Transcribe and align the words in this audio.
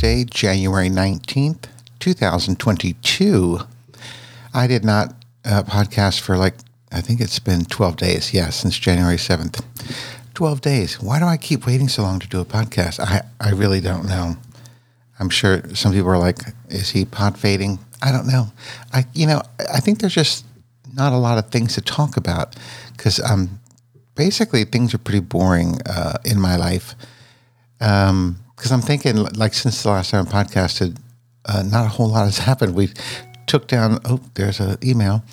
January 0.00 0.88
19th, 0.88 1.66
2022. 1.98 3.58
I 4.54 4.66
did 4.66 4.82
not 4.82 5.14
uh, 5.44 5.62
podcast 5.64 6.20
for 6.20 6.38
like, 6.38 6.54
I 6.90 7.02
think 7.02 7.20
it's 7.20 7.38
been 7.38 7.66
12 7.66 7.96
days. 7.96 8.32
Yeah, 8.32 8.48
since 8.48 8.78
January 8.78 9.16
7th. 9.16 9.62
12 10.32 10.60
days. 10.62 11.02
Why 11.02 11.18
do 11.18 11.26
I 11.26 11.36
keep 11.36 11.66
waiting 11.66 11.88
so 11.88 12.00
long 12.00 12.18
to 12.18 12.26
do 12.26 12.40
a 12.40 12.46
podcast? 12.46 12.98
I, 12.98 13.20
I 13.38 13.50
really 13.50 13.82
don't 13.82 14.06
know. 14.06 14.38
I'm 15.18 15.28
sure 15.28 15.62
some 15.74 15.92
people 15.92 16.08
are 16.08 16.18
like, 16.18 16.38
is 16.70 16.88
he 16.88 17.04
pod 17.04 17.36
fading? 17.36 17.78
I 18.00 18.10
don't 18.10 18.26
know. 18.26 18.52
I, 18.94 19.04
you 19.12 19.26
know, 19.26 19.42
I 19.70 19.80
think 19.80 19.98
there's 19.98 20.14
just 20.14 20.46
not 20.94 21.12
a 21.12 21.18
lot 21.18 21.36
of 21.36 21.50
things 21.50 21.74
to 21.74 21.82
talk 21.82 22.16
about 22.16 22.56
because 22.96 23.20
um, 23.20 23.60
basically 24.14 24.64
things 24.64 24.94
are 24.94 24.98
pretty 24.98 25.20
boring 25.20 25.78
uh, 25.84 26.16
in 26.24 26.40
my 26.40 26.56
life. 26.56 26.94
Because 28.60 28.72
I'm 28.72 28.82
thinking, 28.82 29.16
like, 29.16 29.54
since 29.54 29.82
the 29.82 29.88
last 29.88 30.10
time 30.10 30.28
I 30.28 30.44
podcasted, 30.44 30.98
uh, 31.46 31.62
not 31.62 31.86
a 31.86 31.88
whole 31.88 32.10
lot 32.10 32.26
has 32.26 32.36
happened. 32.40 32.74
We 32.74 32.90
took 33.46 33.66
down, 33.66 34.00
oh, 34.04 34.20
there's 34.34 34.60
an 34.60 34.76
email. 34.84 35.24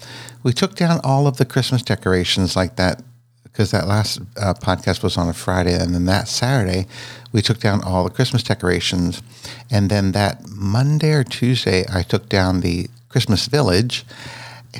We 0.43 0.53
took 0.53 0.75
down 0.75 1.01
all 1.03 1.27
of 1.27 1.35
the 1.35 1.43
Christmas 1.43 1.83
decorations 1.83 2.55
like 2.55 2.77
that 2.77 3.03
because 3.43 3.71
that 3.71 3.85
last 3.85 4.21
uh, 4.37 4.53
podcast 4.53 5.03
was 5.03 5.17
on 5.17 5.27
a 5.27 5.33
Friday, 5.33 5.73
and 5.73 5.93
then 5.93 6.05
that 6.05 6.29
Saturday 6.29 6.87
we 7.33 7.41
took 7.41 7.59
down 7.59 7.83
all 7.83 8.05
the 8.05 8.09
Christmas 8.09 8.43
decorations, 8.43 9.21
and 9.69 9.89
then 9.89 10.13
that 10.13 10.47
Monday 10.47 11.11
or 11.11 11.25
Tuesday 11.25 11.83
I 11.91 12.03
took 12.03 12.29
down 12.29 12.61
the 12.61 12.87
Christmas 13.09 13.47
village. 13.47 14.05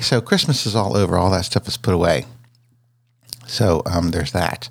So 0.00 0.22
Christmas 0.22 0.64
is 0.64 0.74
all 0.74 0.96
over; 0.96 1.18
all 1.18 1.30
that 1.32 1.44
stuff 1.44 1.68
is 1.68 1.76
put 1.76 1.92
away. 1.92 2.24
So 3.46 3.82
um, 3.84 4.10
there's 4.10 4.32
that. 4.32 4.70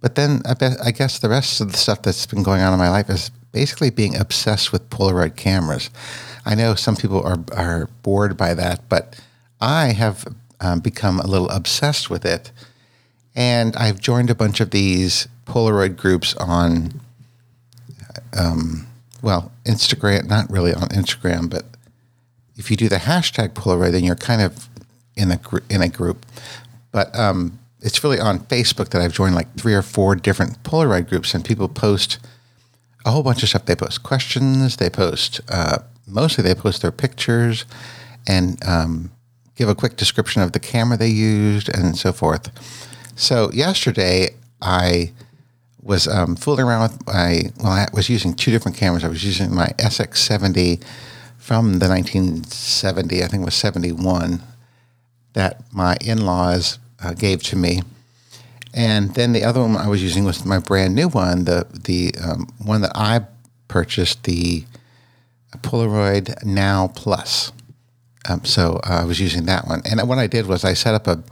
But 0.00 0.14
then 0.14 0.40
I, 0.46 0.92
guess 0.92 1.18
the 1.18 1.28
rest 1.28 1.60
of 1.60 1.72
the 1.72 1.76
stuff 1.76 2.02
that's 2.02 2.24
been 2.26 2.42
going 2.42 2.62
on 2.62 2.72
in 2.72 2.78
my 2.78 2.88
life 2.88 3.10
is 3.10 3.30
basically 3.52 3.90
being 3.90 4.16
obsessed 4.16 4.72
with 4.72 4.88
Polaroid 4.88 5.36
cameras. 5.36 5.90
I 6.46 6.54
know 6.54 6.74
some 6.74 6.96
people 6.96 7.22
are 7.22 7.38
are 7.52 7.88
bored 8.02 8.36
by 8.36 8.54
that, 8.54 8.88
but 8.88 9.20
I 9.60 9.88
have 9.88 10.26
um, 10.60 10.80
become 10.80 11.20
a 11.20 11.26
little 11.26 11.50
obsessed 11.50 12.08
with 12.08 12.24
it 12.24 12.50
and 13.34 13.76
I've 13.76 14.00
joined 14.00 14.30
a 14.30 14.34
bunch 14.34 14.60
of 14.60 14.70
these 14.70 15.28
Polaroid 15.46 15.96
groups 15.96 16.34
on, 16.36 17.00
um, 18.38 18.86
well, 19.22 19.52
Instagram, 19.64 20.28
not 20.28 20.50
really 20.50 20.74
on 20.74 20.88
Instagram, 20.88 21.48
but 21.48 21.64
if 22.56 22.70
you 22.70 22.76
do 22.76 22.88
the 22.88 22.96
hashtag 22.96 23.50
Polaroid, 23.50 23.92
then 23.92 24.04
you're 24.04 24.16
kind 24.16 24.42
of 24.42 24.68
in 25.16 25.30
a 25.30 25.36
gr- 25.36 25.60
in 25.68 25.80
a 25.80 25.88
group. 25.88 26.26
But 26.92 27.16
um, 27.18 27.58
it's 27.82 28.02
really 28.04 28.20
on 28.20 28.40
Facebook 28.40 28.90
that 28.90 29.00
I've 29.00 29.12
joined 29.12 29.34
like 29.34 29.54
three 29.56 29.74
or 29.74 29.82
four 29.82 30.14
different 30.14 30.62
Polaroid 30.62 31.08
groups, 31.08 31.34
and 31.34 31.44
people 31.44 31.68
post 31.68 32.18
a 33.04 33.10
whole 33.10 33.22
bunch 33.22 33.42
of 33.42 33.48
stuff. 33.48 33.64
They 33.64 33.76
post 33.76 34.02
questions, 34.02 34.76
they 34.76 34.90
post 34.90 35.40
uh, 35.48 35.78
mostly 36.06 36.42
they 36.42 36.54
post 36.54 36.82
their 36.82 36.92
pictures, 36.92 37.64
and 38.26 38.62
um, 38.66 39.10
give 39.56 39.68
a 39.68 39.74
quick 39.74 39.96
description 39.96 40.42
of 40.42 40.52
the 40.52 40.60
camera 40.60 40.96
they 40.96 41.08
used 41.08 41.68
and 41.68 41.96
so 41.96 42.12
forth. 42.12 42.50
So 43.16 43.50
yesterday 43.52 44.30
I 44.62 45.12
was 45.82 46.08
um, 46.08 46.36
fooling 46.36 46.66
around 46.66 46.82
with 46.82 47.06
my, 47.06 47.42
well, 47.58 47.72
I 47.72 47.86
was 47.92 48.08
using 48.08 48.34
two 48.34 48.50
different 48.50 48.76
cameras. 48.76 49.04
I 49.04 49.08
was 49.08 49.24
using 49.24 49.54
my 49.54 49.68
SX70 49.78 50.82
from 51.36 51.78
the 51.78 51.88
1970, 51.88 53.22
I 53.22 53.26
think 53.26 53.42
it 53.42 53.44
was 53.44 53.54
71, 53.54 54.42
that 55.32 55.62
my 55.72 55.96
in 56.00 56.24
laws 56.24 56.78
uh, 57.02 57.14
gave 57.14 57.42
to 57.44 57.56
me. 57.56 57.82
And 58.72 59.14
then 59.14 59.32
the 59.32 59.44
other 59.44 59.60
one 59.60 59.76
I 59.76 59.88
was 59.88 60.02
using 60.02 60.24
was 60.24 60.44
my 60.44 60.58
brand 60.58 60.94
new 60.94 61.08
one, 61.08 61.44
the, 61.44 61.66
the 61.84 62.14
um, 62.22 62.48
one 62.64 62.82
that 62.82 62.92
I 62.94 63.26
purchased, 63.68 64.24
the 64.24 64.64
Polaroid 65.58 66.44
Now 66.44 66.88
Plus. 66.94 67.52
Um, 68.28 68.44
so 68.44 68.80
uh, 68.84 69.00
I 69.02 69.04
was 69.04 69.18
using 69.18 69.46
that 69.46 69.66
one. 69.66 69.82
And 69.84 70.06
what 70.08 70.18
I 70.18 70.26
did 70.26 70.46
was 70.46 70.64
I 70.64 70.74
set 70.74 70.94
up 70.94 71.06
a, 71.06 71.22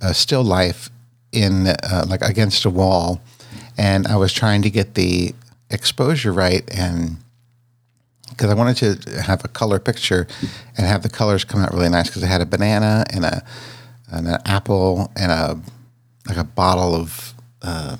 a 0.00 0.14
still 0.14 0.42
life 0.42 0.90
in 1.30 1.68
uh, 1.68 2.04
like 2.08 2.22
against 2.22 2.64
a 2.64 2.70
wall, 2.70 3.20
and 3.78 4.06
I 4.06 4.16
was 4.16 4.32
trying 4.32 4.62
to 4.62 4.70
get 4.70 4.94
the 4.94 5.34
exposure 5.70 6.32
right 6.32 6.68
and 6.76 7.16
because 8.28 8.50
I 8.50 8.54
wanted 8.54 8.98
to 9.04 9.22
have 9.22 9.44
a 9.44 9.48
color 9.48 9.78
picture 9.78 10.26
and 10.76 10.86
have 10.86 11.02
the 11.02 11.08
colors 11.08 11.44
come 11.44 11.62
out 11.62 11.72
really 11.72 11.88
nice 11.88 12.08
because 12.08 12.22
I 12.24 12.26
had 12.26 12.40
a 12.40 12.46
banana 12.46 13.04
and 13.10 13.24
a 13.24 13.44
and 14.12 14.28
an 14.28 14.38
apple 14.44 15.10
and 15.16 15.32
a 15.32 15.60
like 16.28 16.36
a 16.36 16.44
bottle 16.44 16.94
of 16.94 17.34
uh, 17.62 17.96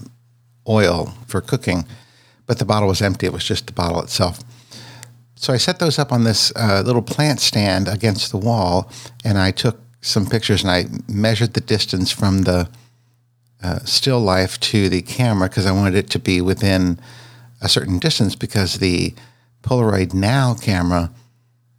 oil 0.68 1.12
for 1.26 1.40
cooking, 1.40 1.84
but 2.46 2.58
the 2.58 2.64
bottle 2.64 2.88
was 2.88 3.02
empty. 3.02 3.26
It 3.26 3.32
was 3.32 3.44
just 3.44 3.66
the 3.66 3.72
bottle 3.72 4.00
itself. 4.00 4.40
So 5.34 5.52
I 5.52 5.56
set 5.56 5.80
those 5.80 5.98
up 5.98 6.12
on 6.12 6.22
this 6.22 6.52
uh, 6.54 6.82
little 6.86 7.02
plant 7.02 7.40
stand 7.40 7.88
against 7.88 8.30
the 8.30 8.36
wall, 8.36 8.92
and 9.24 9.38
I 9.38 9.50
took 9.50 9.80
some 10.00 10.26
pictures 10.26 10.62
and 10.62 10.70
I 10.70 10.86
measured 11.08 11.54
the 11.54 11.60
distance 11.60 12.10
from 12.10 12.42
the 12.42 12.68
uh, 13.62 13.78
still 13.84 14.20
life 14.20 14.58
to 14.60 14.88
the 14.88 15.02
camera 15.02 15.48
because 15.48 15.66
I 15.66 15.72
wanted 15.72 15.94
it 15.94 16.10
to 16.10 16.18
be 16.18 16.40
within 16.40 16.98
a 17.60 17.68
certain 17.68 17.98
distance 17.98 18.34
because 18.34 18.74
the 18.78 19.14
Polaroid 19.62 20.12
Now 20.12 20.54
camera 20.54 21.12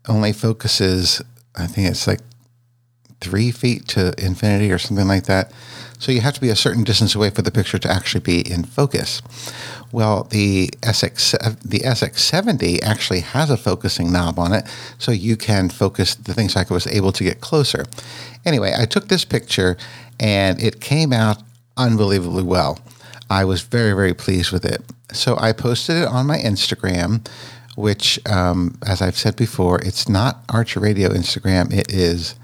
only 0.07 0.31
focuses, 0.31 1.21
I 1.55 1.67
think 1.67 1.89
it's 1.89 2.07
like 2.07 2.21
three 3.23 3.51
feet 3.51 3.87
to 3.89 4.13
infinity 4.23 4.71
or 4.71 4.77
something 4.77 5.07
like 5.07 5.25
that. 5.25 5.51
So 5.99 6.11
you 6.11 6.21
have 6.21 6.33
to 6.33 6.41
be 6.41 6.49
a 6.49 6.55
certain 6.55 6.83
distance 6.83 7.15
away 7.15 7.29
for 7.29 7.41
the 7.41 7.51
picture 7.51 7.79
to 7.79 7.89
actually 7.89 8.21
be 8.21 8.41
in 8.41 8.65
focus. 8.65 9.21
Well, 9.93 10.25
the 10.25 10.67
SX 10.81 11.31
the 11.63 11.79
SX70 11.79 12.83
actually 12.83 13.21
has 13.21 13.49
a 13.49 13.57
focusing 13.57 14.11
knob 14.11 14.37
on 14.37 14.51
it, 14.51 14.67
so 14.97 15.11
you 15.11 15.37
can 15.37 15.69
focus 15.69 16.15
the 16.15 16.33
things 16.33 16.55
like 16.55 16.69
I 16.69 16.73
was 16.73 16.87
able 16.87 17.13
to 17.13 17.23
get 17.23 17.39
closer. 17.39 17.85
Anyway, 18.45 18.73
I 18.77 18.85
took 18.85 19.07
this 19.07 19.23
picture 19.23 19.77
and 20.19 20.61
it 20.61 20.81
came 20.81 21.13
out 21.13 21.37
unbelievably 21.77 22.43
well. 22.43 22.79
I 23.29 23.45
was 23.45 23.61
very, 23.61 23.93
very 23.93 24.13
pleased 24.13 24.51
with 24.51 24.65
it. 24.65 24.81
So 25.11 25.37
I 25.39 25.53
posted 25.53 25.95
it 25.97 26.07
on 26.07 26.27
my 26.27 26.37
Instagram, 26.37 27.25
which, 27.75 28.19
um, 28.27 28.77
as 28.85 29.01
I've 29.01 29.17
said 29.17 29.35
before, 29.35 29.79
it's 29.81 30.09
not 30.09 30.43
Archer 30.49 30.79
Radio 30.79 31.09
Instagram. 31.09 31.71
It 31.73 31.91
is 31.93 32.35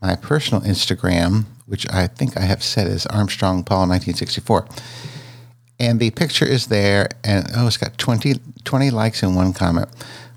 my 0.00 0.16
personal 0.16 0.62
Instagram, 0.62 1.44
which 1.66 1.88
I 1.90 2.06
think 2.06 2.36
I 2.36 2.42
have 2.42 2.62
said 2.62 2.86
is 2.86 3.06
Armstrong 3.06 3.64
Paul 3.64 3.88
1964. 3.88 4.68
And 5.80 6.00
the 6.00 6.10
picture 6.10 6.44
is 6.44 6.66
there, 6.66 7.08
and 7.22 7.46
oh, 7.54 7.66
it's 7.66 7.76
got 7.76 7.98
20, 7.98 8.40
20 8.64 8.90
likes 8.90 9.22
and 9.22 9.36
one 9.36 9.52
comment. 9.52 9.88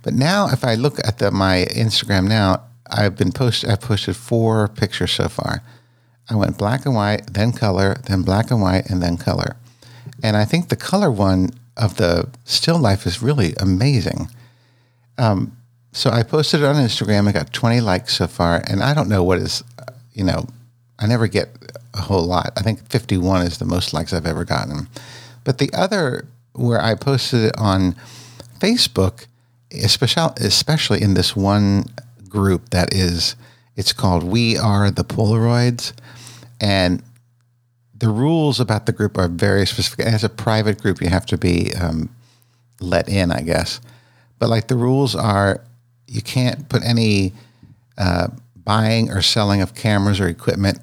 But 0.04 0.14
now, 0.14 0.50
if 0.50 0.64
I 0.64 0.76
look 0.76 1.00
at 1.00 1.20
the, 1.20 1.32
my 1.32 1.66
Instagram 1.72 2.28
now, 2.28 2.64
I've 2.90 3.16
been 3.16 3.32
post 3.32 3.66
I've 3.66 3.82
posted 3.82 4.16
four 4.16 4.68
pictures 4.68 5.12
so 5.12 5.30
far. 5.30 5.64
I 6.30 6.36
went 6.36 6.58
black 6.58 6.86
and 6.86 6.94
white, 6.96 7.34
then 7.34 7.52
color, 7.52 7.96
then 8.08 8.24
black 8.24 8.52
and 8.52 8.62
white, 8.62 8.90
and 8.90 9.02
then 9.02 9.18
color. 9.18 9.56
And 10.24 10.38
I 10.38 10.46
think 10.46 10.70
the 10.70 10.76
color 10.76 11.10
one 11.10 11.52
of 11.78 11.98
the 11.98 12.30
still 12.44 12.78
life 12.78 13.06
is 13.06 13.22
really 13.22 13.54
amazing. 13.60 14.30
Um, 15.18 15.58
so 15.92 16.10
I 16.10 16.24
posted 16.24 16.62
it 16.62 16.66
on 16.66 16.76
Instagram. 16.76 17.28
I 17.28 17.32
got 17.32 17.52
20 17.52 17.82
likes 17.82 18.18
so 18.18 18.28
far, 18.28 18.62
and 18.68 18.82
I 18.82 18.94
don't 18.94 19.10
know 19.10 19.24
what 19.24 19.40
is, 19.40 19.64
you 20.14 20.24
know, 20.24 20.48
I 21.00 21.08
never 21.08 21.28
get 21.28 21.50
a 21.94 22.02
whole 22.02 22.24
lot. 22.24 22.54
I 22.56 22.62
think 22.62 22.88
51 22.90 23.46
is 23.46 23.58
the 23.58 23.66
most 23.66 23.94
likes 23.94 24.14
I've 24.14 24.26
ever 24.26 24.46
gotten. 24.46 24.88
But 25.44 25.58
the 25.58 25.72
other, 25.74 26.26
where 26.54 26.82
I 26.82 26.96
posted 26.96 27.44
it 27.44 27.58
on 27.58 27.96
Facebook, 28.60 29.26
especially 29.72 30.34
especially 30.46 31.02
in 31.02 31.14
this 31.14 31.36
one 31.36 31.86
group 32.30 32.70
that 32.70 32.94
is, 32.94 33.36
it's 33.76 33.94
called 33.94 34.24
We 34.24 34.58
Are 34.58 34.92
the 34.92 35.04
Polaroids. 35.04 35.94
And 36.60 37.04
the 37.96 38.10
rules 38.10 38.60
about 38.60 38.86
the 38.86 38.92
group 38.92 39.18
are 39.18 39.28
very 39.28 39.66
specific. 39.66 40.06
As 40.06 40.24
a 40.24 40.30
private 40.30 40.82
group, 40.82 41.02
you 41.02 41.10
have 41.10 41.26
to 41.28 41.38
be 41.38 41.74
um, 41.76 42.10
let 42.80 43.10
in, 43.10 43.32
I 43.32 43.42
guess. 43.42 43.82
But 44.40 44.50
like 44.50 44.68
the 44.68 44.76
rules 44.76 45.16
are, 45.16 45.62
you 46.12 46.22
can't 46.22 46.68
put 46.68 46.84
any 46.84 47.32
uh, 47.98 48.28
buying 48.64 49.10
or 49.10 49.22
selling 49.22 49.62
of 49.62 49.74
cameras 49.74 50.20
or 50.20 50.28
equipment 50.28 50.80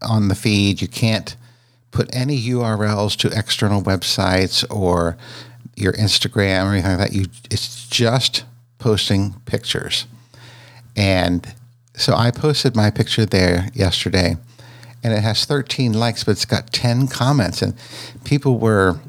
on 0.00 0.28
the 0.28 0.34
feed. 0.34 0.80
You 0.80 0.88
can't 0.88 1.36
put 1.90 2.08
any 2.16 2.40
URLs 2.40 3.16
to 3.18 3.38
external 3.38 3.82
websites 3.82 4.64
or 4.70 5.18
your 5.76 5.92
Instagram 5.92 6.64
or 6.64 6.72
anything 6.72 6.96
like 6.96 7.10
that. 7.10 7.12
You, 7.12 7.26
it's 7.50 7.86
just 7.88 8.44
posting 8.78 9.34
pictures. 9.44 10.06
And 10.96 11.54
so 11.94 12.14
I 12.14 12.30
posted 12.30 12.74
my 12.74 12.90
picture 12.90 13.26
there 13.26 13.68
yesterday 13.74 14.36
and 15.02 15.12
it 15.12 15.22
has 15.22 15.44
13 15.44 15.92
likes, 15.92 16.24
but 16.24 16.32
it's 16.32 16.46
got 16.46 16.72
10 16.72 17.08
comments. 17.08 17.60
And 17.60 17.74
people 18.24 18.58
were, 18.58 19.00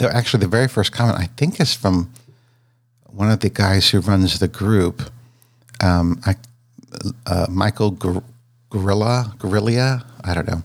actually, 0.00 0.40
the 0.40 0.48
very 0.48 0.68
first 0.68 0.90
comment, 0.90 1.18
I 1.18 1.26
think, 1.36 1.60
is 1.60 1.74
from 1.74 2.12
one 3.16 3.30
of 3.30 3.40
the 3.40 3.50
guys 3.50 3.90
who 3.90 4.00
runs 4.00 4.38
the 4.38 4.48
group, 4.48 5.02
um, 5.82 6.20
I, 6.26 6.36
uh, 7.26 7.46
Michael 7.50 7.90
Gorilla, 8.70 9.34
Gorilla, 9.38 10.04
I 10.22 10.34
don't 10.34 10.46
know. 10.46 10.62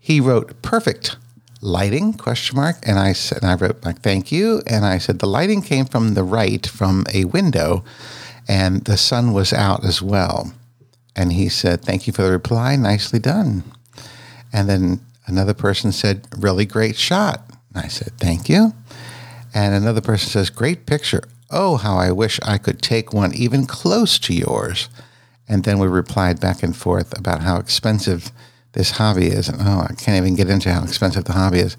He 0.00 0.20
wrote, 0.20 0.60
perfect. 0.62 1.16
lighting 1.64 2.12
question 2.12 2.56
mark 2.56 2.76
and 2.88 2.98
i 2.98 3.12
said 3.12 3.38
and 3.42 3.50
i 3.50 3.54
wrote 3.54 3.80
back 3.80 3.98
thank 4.00 4.32
you 4.32 4.60
and 4.66 4.84
i 4.84 4.98
said 4.98 5.20
the 5.20 5.28
lighting 5.28 5.62
came 5.62 5.84
from 5.86 6.14
the 6.14 6.24
right 6.24 6.66
from 6.66 7.04
a 7.14 7.24
window 7.26 7.84
and 8.48 8.84
the 8.86 8.96
sun 8.96 9.32
was 9.32 9.52
out 9.52 9.84
as 9.84 10.02
well 10.02 10.52
and 11.14 11.32
he 11.32 11.48
said 11.48 11.80
thank 11.82 12.06
you 12.06 12.12
for 12.12 12.22
the 12.22 12.32
reply 12.32 12.74
nicely 12.74 13.20
done 13.20 13.62
and 14.52 14.68
then 14.68 15.00
another 15.26 15.54
person 15.54 15.92
said 15.92 16.26
really 16.36 16.66
great 16.66 16.96
shot 16.96 17.42
and 17.72 17.84
i 17.84 17.88
said 17.88 18.10
thank 18.18 18.48
you 18.48 18.72
and 19.54 19.74
another 19.74 20.00
person 20.00 20.28
says 20.30 20.50
great 20.50 20.84
picture 20.86 21.22
oh 21.52 21.76
how 21.76 21.96
i 21.96 22.10
wish 22.10 22.40
i 22.42 22.58
could 22.58 22.82
take 22.82 23.12
one 23.12 23.34
even 23.34 23.66
close 23.66 24.18
to 24.18 24.34
yours 24.34 24.88
and 25.48 25.64
then 25.64 25.78
we 25.78 25.86
replied 25.86 26.40
back 26.40 26.62
and 26.62 26.76
forth 26.76 27.16
about 27.18 27.42
how 27.42 27.58
expensive 27.58 28.32
this 28.72 28.92
hobby 28.92 29.26
is. 29.26 29.48
And 29.48 29.60
oh, 29.60 29.86
I 29.88 29.94
can't 29.94 30.16
even 30.16 30.34
get 30.34 30.48
into 30.48 30.72
how 30.72 30.82
expensive 30.82 31.24
the 31.24 31.32
hobby 31.32 31.60
is. 31.60 31.76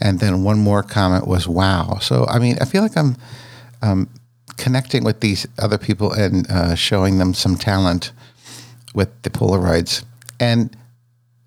And 0.00 0.20
then 0.20 0.42
one 0.42 0.58
more 0.58 0.82
comment 0.82 1.26
was, 1.26 1.46
wow. 1.46 1.98
So, 2.00 2.26
I 2.26 2.38
mean, 2.38 2.56
I 2.60 2.64
feel 2.64 2.82
like 2.82 2.96
I'm 2.96 3.16
um, 3.80 4.08
connecting 4.56 5.04
with 5.04 5.20
these 5.20 5.46
other 5.58 5.78
people 5.78 6.12
and 6.12 6.50
uh, 6.50 6.74
showing 6.74 7.18
them 7.18 7.34
some 7.34 7.56
talent 7.56 8.12
with 8.94 9.22
the 9.22 9.30
Polaroids. 9.30 10.04
And 10.40 10.76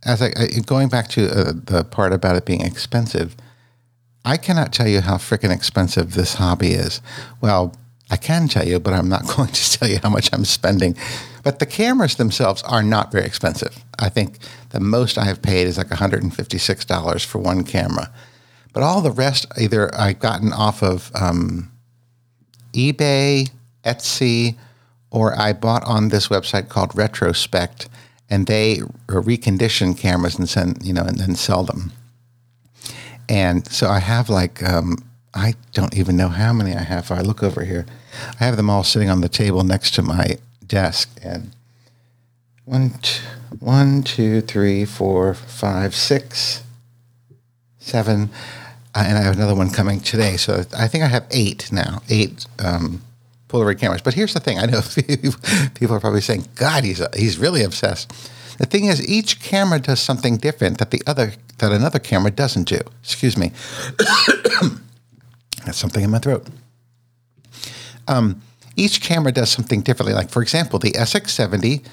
as 0.06 0.22
I, 0.22 0.32
going 0.66 0.88
back 0.88 1.10
to 1.10 1.28
uh, 1.28 1.54
the 1.54 1.84
part 1.84 2.14
about 2.14 2.36
it 2.36 2.46
being 2.46 2.62
expensive, 2.62 3.36
I 4.26 4.38
cannot 4.38 4.74
tell 4.74 4.88
you 4.88 5.02
how 5.02 5.16
freaking 5.16 5.54
expensive 5.54 6.16
this 6.16 6.34
hobby 6.34 6.72
is. 6.72 7.00
Well, 7.42 7.76
I 8.10 8.18
can 8.18 8.48
tell 8.48 8.68
you, 8.68 8.80
but 8.80 8.94
I'm 8.94 9.08
not 9.08 9.28
going 9.36 9.52
to 9.52 9.78
tell 9.78 9.88
you 9.88 10.00
how 10.02 10.10
much 10.10 10.30
I'm 10.34 10.46
spending. 10.46 10.98
But 11.44 11.60
the 11.60 11.68
cameras 11.68 12.16
themselves 12.16 12.64
are 12.64 12.82
not 12.82 13.12
very 13.12 13.26
expensive. 13.26 13.84
I 14.00 14.10
think 14.10 14.40
the 14.72 14.80
most 14.80 15.20
I 15.20 15.26
have 15.26 15.44
paid 15.44 15.68
is 15.68 15.78
like 15.78 15.90
$156 15.90 17.26
for 17.26 17.38
one 17.38 17.64
camera. 17.64 18.12
But 18.74 18.82
all 18.82 19.02
the 19.02 19.12
rest, 19.12 19.46
either 19.60 19.94
I've 19.96 20.20
gotten 20.20 20.52
off 20.52 20.82
of 20.82 21.12
um, 21.16 21.72
eBay, 22.74 23.52
Etsy, 23.84 24.58
or 25.12 25.40
I 25.40 25.54
bought 25.54 25.84
on 25.86 26.10
this 26.10 26.28
website 26.28 26.68
called 26.68 26.90
Retrospekt, 26.90 27.88
and 28.30 28.48
they 28.48 28.78
recondition 29.08 29.98
cameras 29.98 30.38
and 30.38 30.50
send, 30.50 30.84
you 30.84 30.94
know, 30.94 31.04
and 31.04 31.20
then 31.20 31.36
sell 31.36 31.64
them. 31.64 31.94
And 33.28 33.68
so 33.68 33.90
I 33.90 34.00
have 34.00 34.30
like 34.30 34.64
um, 34.64 34.98
I 35.34 35.56
don't 35.74 35.96
even 35.96 36.16
know 36.16 36.30
how 36.30 36.54
many 36.54 36.74
I 36.74 36.82
have. 36.82 37.12
I 37.12 37.22
look 37.22 37.44
over 37.44 37.66
here, 37.66 37.86
I 38.40 38.46
have 38.46 38.56
them 38.56 38.70
all 38.70 38.84
sitting 38.84 39.10
on 39.10 39.22
the 39.22 39.30
table 39.30 39.64
next 39.64 39.94
to 39.96 40.02
my 40.02 40.38
desk. 40.66 41.10
And 41.22 41.52
one, 42.64 42.92
two, 43.02 43.22
one, 43.60 44.04
two, 44.04 44.42
three, 44.42 44.86
four, 44.86 45.34
five, 45.34 45.94
six, 45.94 46.64
seven, 47.80 48.30
uh, 48.96 49.04
and 49.06 49.18
I 49.18 49.22
have 49.22 49.36
another 49.36 49.56
one 49.56 49.70
coming 49.70 50.00
today. 50.00 50.38
So 50.38 50.64
I 50.78 50.88
think 50.88 51.04
I 51.04 51.08
have 51.08 51.26
eight 51.32 51.70
now, 51.72 52.02
eight 52.10 52.46
um, 52.60 53.02
Polaroid 53.50 53.80
cameras. 53.80 54.02
But 54.02 54.14
here's 54.14 54.34
the 54.34 54.40
thing: 54.40 54.58
I 54.58 54.66
know 54.66 54.82
people 55.74 55.96
are 55.96 56.00
probably 56.00 56.22
saying, 56.22 56.46
"God, 56.56 56.86
he's 56.86 57.02
he's 57.14 57.38
really 57.38 57.62
obsessed." 57.62 58.32
The 58.58 58.66
thing 58.66 58.86
is, 58.86 59.08
each 59.08 59.42
camera 59.42 59.80
does 59.80 60.00
something 60.00 60.38
different 60.38 60.78
that 60.78 60.92
the 60.92 61.02
other 61.06 61.34
that 61.58 61.72
another 61.72 62.00
camera 62.00 62.32
doesn't 62.32 62.68
do. 62.68 62.80
Excuse 63.02 63.38
me. 63.38 63.52
That's 65.66 65.78
something 65.78 66.04
in 66.04 66.12
my 66.12 66.20
throat. 66.20 66.48
Um, 68.08 68.42
each 68.76 69.02
camera 69.02 69.32
does 69.32 69.50
something 69.50 69.82
differently. 69.82 70.14
Like, 70.14 70.30
for 70.30 70.42
example, 70.42 70.80
the 70.80 70.92
SX70 70.92 71.86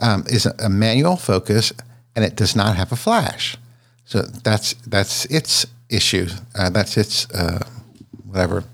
um, 0.00 0.24
is 0.26 0.46
a, 0.46 0.54
a, 0.58 0.68
manual 0.68 1.16
focus 1.16 1.72
and 2.16 2.24
it 2.24 2.34
does 2.34 2.56
not 2.56 2.76
have 2.76 2.92
a 2.92 2.96
flash. 2.96 3.56
So 4.04 4.22
that's 4.22 4.74
that's 4.86 5.26
its 5.26 5.66
issue. 5.88 6.28
Uh, 6.54 6.70
that's 6.70 6.96
its 6.96 7.30
uh, 7.30 7.64
whatever. 8.26 8.64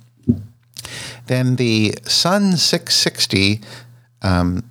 Then 1.26 1.56
the 1.56 1.94
Sun 2.04 2.56
660 2.56 3.60
um, 4.22 4.68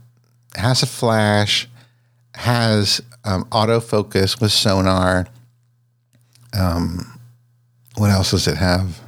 has 0.55 0.83
a 0.83 0.87
flash, 0.87 1.69
has 2.35 3.01
um, 3.23 3.45
autofocus 3.45 4.39
with 4.39 4.51
sonar. 4.51 5.27
Um, 6.57 7.19
what 7.97 8.11
else 8.11 8.31
does 8.31 8.47
it 8.47 8.57
have? 8.57 9.01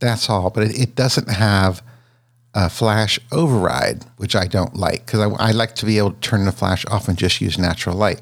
That's 0.00 0.28
all, 0.28 0.50
but 0.50 0.64
it, 0.64 0.78
it 0.78 0.94
doesn't 0.94 1.28
have 1.28 1.82
a 2.54 2.70
flash 2.70 3.18
override, 3.32 4.04
which 4.16 4.36
I 4.36 4.46
don't 4.46 4.76
like 4.76 5.06
because 5.06 5.20
I, 5.20 5.48
I, 5.48 5.50
like 5.50 5.74
to 5.76 5.86
be 5.86 5.98
able 5.98 6.12
to 6.12 6.20
turn 6.20 6.44
the 6.44 6.52
flash 6.52 6.86
off 6.86 7.08
and 7.08 7.18
just 7.18 7.40
use 7.40 7.58
natural 7.58 7.96
light. 7.96 8.20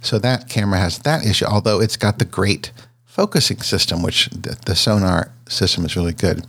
So 0.00 0.18
that 0.18 0.48
camera 0.48 0.78
has 0.78 0.98
that 1.00 1.24
issue, 1.24 1.46
although 1.46 1.80
it's 1.80 1.96
got 1.96 2.18
the 2.18 2.24
great 2.24 2.70
focusing 3.04 3.60
system, 3.60 4.02
which 4.02 4.26
the, 4.30 4.58
the 4.66 4.74
sonar 4.74 5.30
system 5.48 5.84
is 5.84 5.96
really 5.96 6.12
good. 6.12 6.46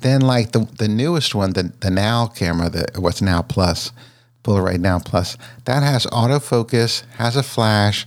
Then, 0.00 0.22
like 0.22 0.52
the 0.52 0.60
the 0.78 0.88
newest 0.88 1.34
one, 1.34 1.52
the 1.52 1.72
the 1.80 1.90
Now 1.90 2.26
camera, 2.26 2.70
the 2.70 2.86
what's 2.98 3.20
Now 3.20 3.42
Plus, 3.42 3.92
Polaroid 4.42 4.80
Now 4.80 4.98
Plus, 4.98 5.36
that 5.64 5.82
has 5.82 6.06
autofocus, 6.06 7.04
has 7.16 7.36
a 7.36 7.42
flash. 7.42 8.06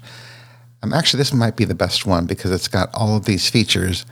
Um, 0.81 0.93
actually, 0.93 1.19
this 1.19 1.33
might 1.33 1.55
be 1.55 1.65
the 1.65 1.75
best 1.75 2.05
one 2.05 2.25
because 2.25 2.51
it's 2.51 2.67
got 2.67 2.89
all 2.93 3.15
of 3.15 3.25
these 3.25 3.49
features 3.49 4.05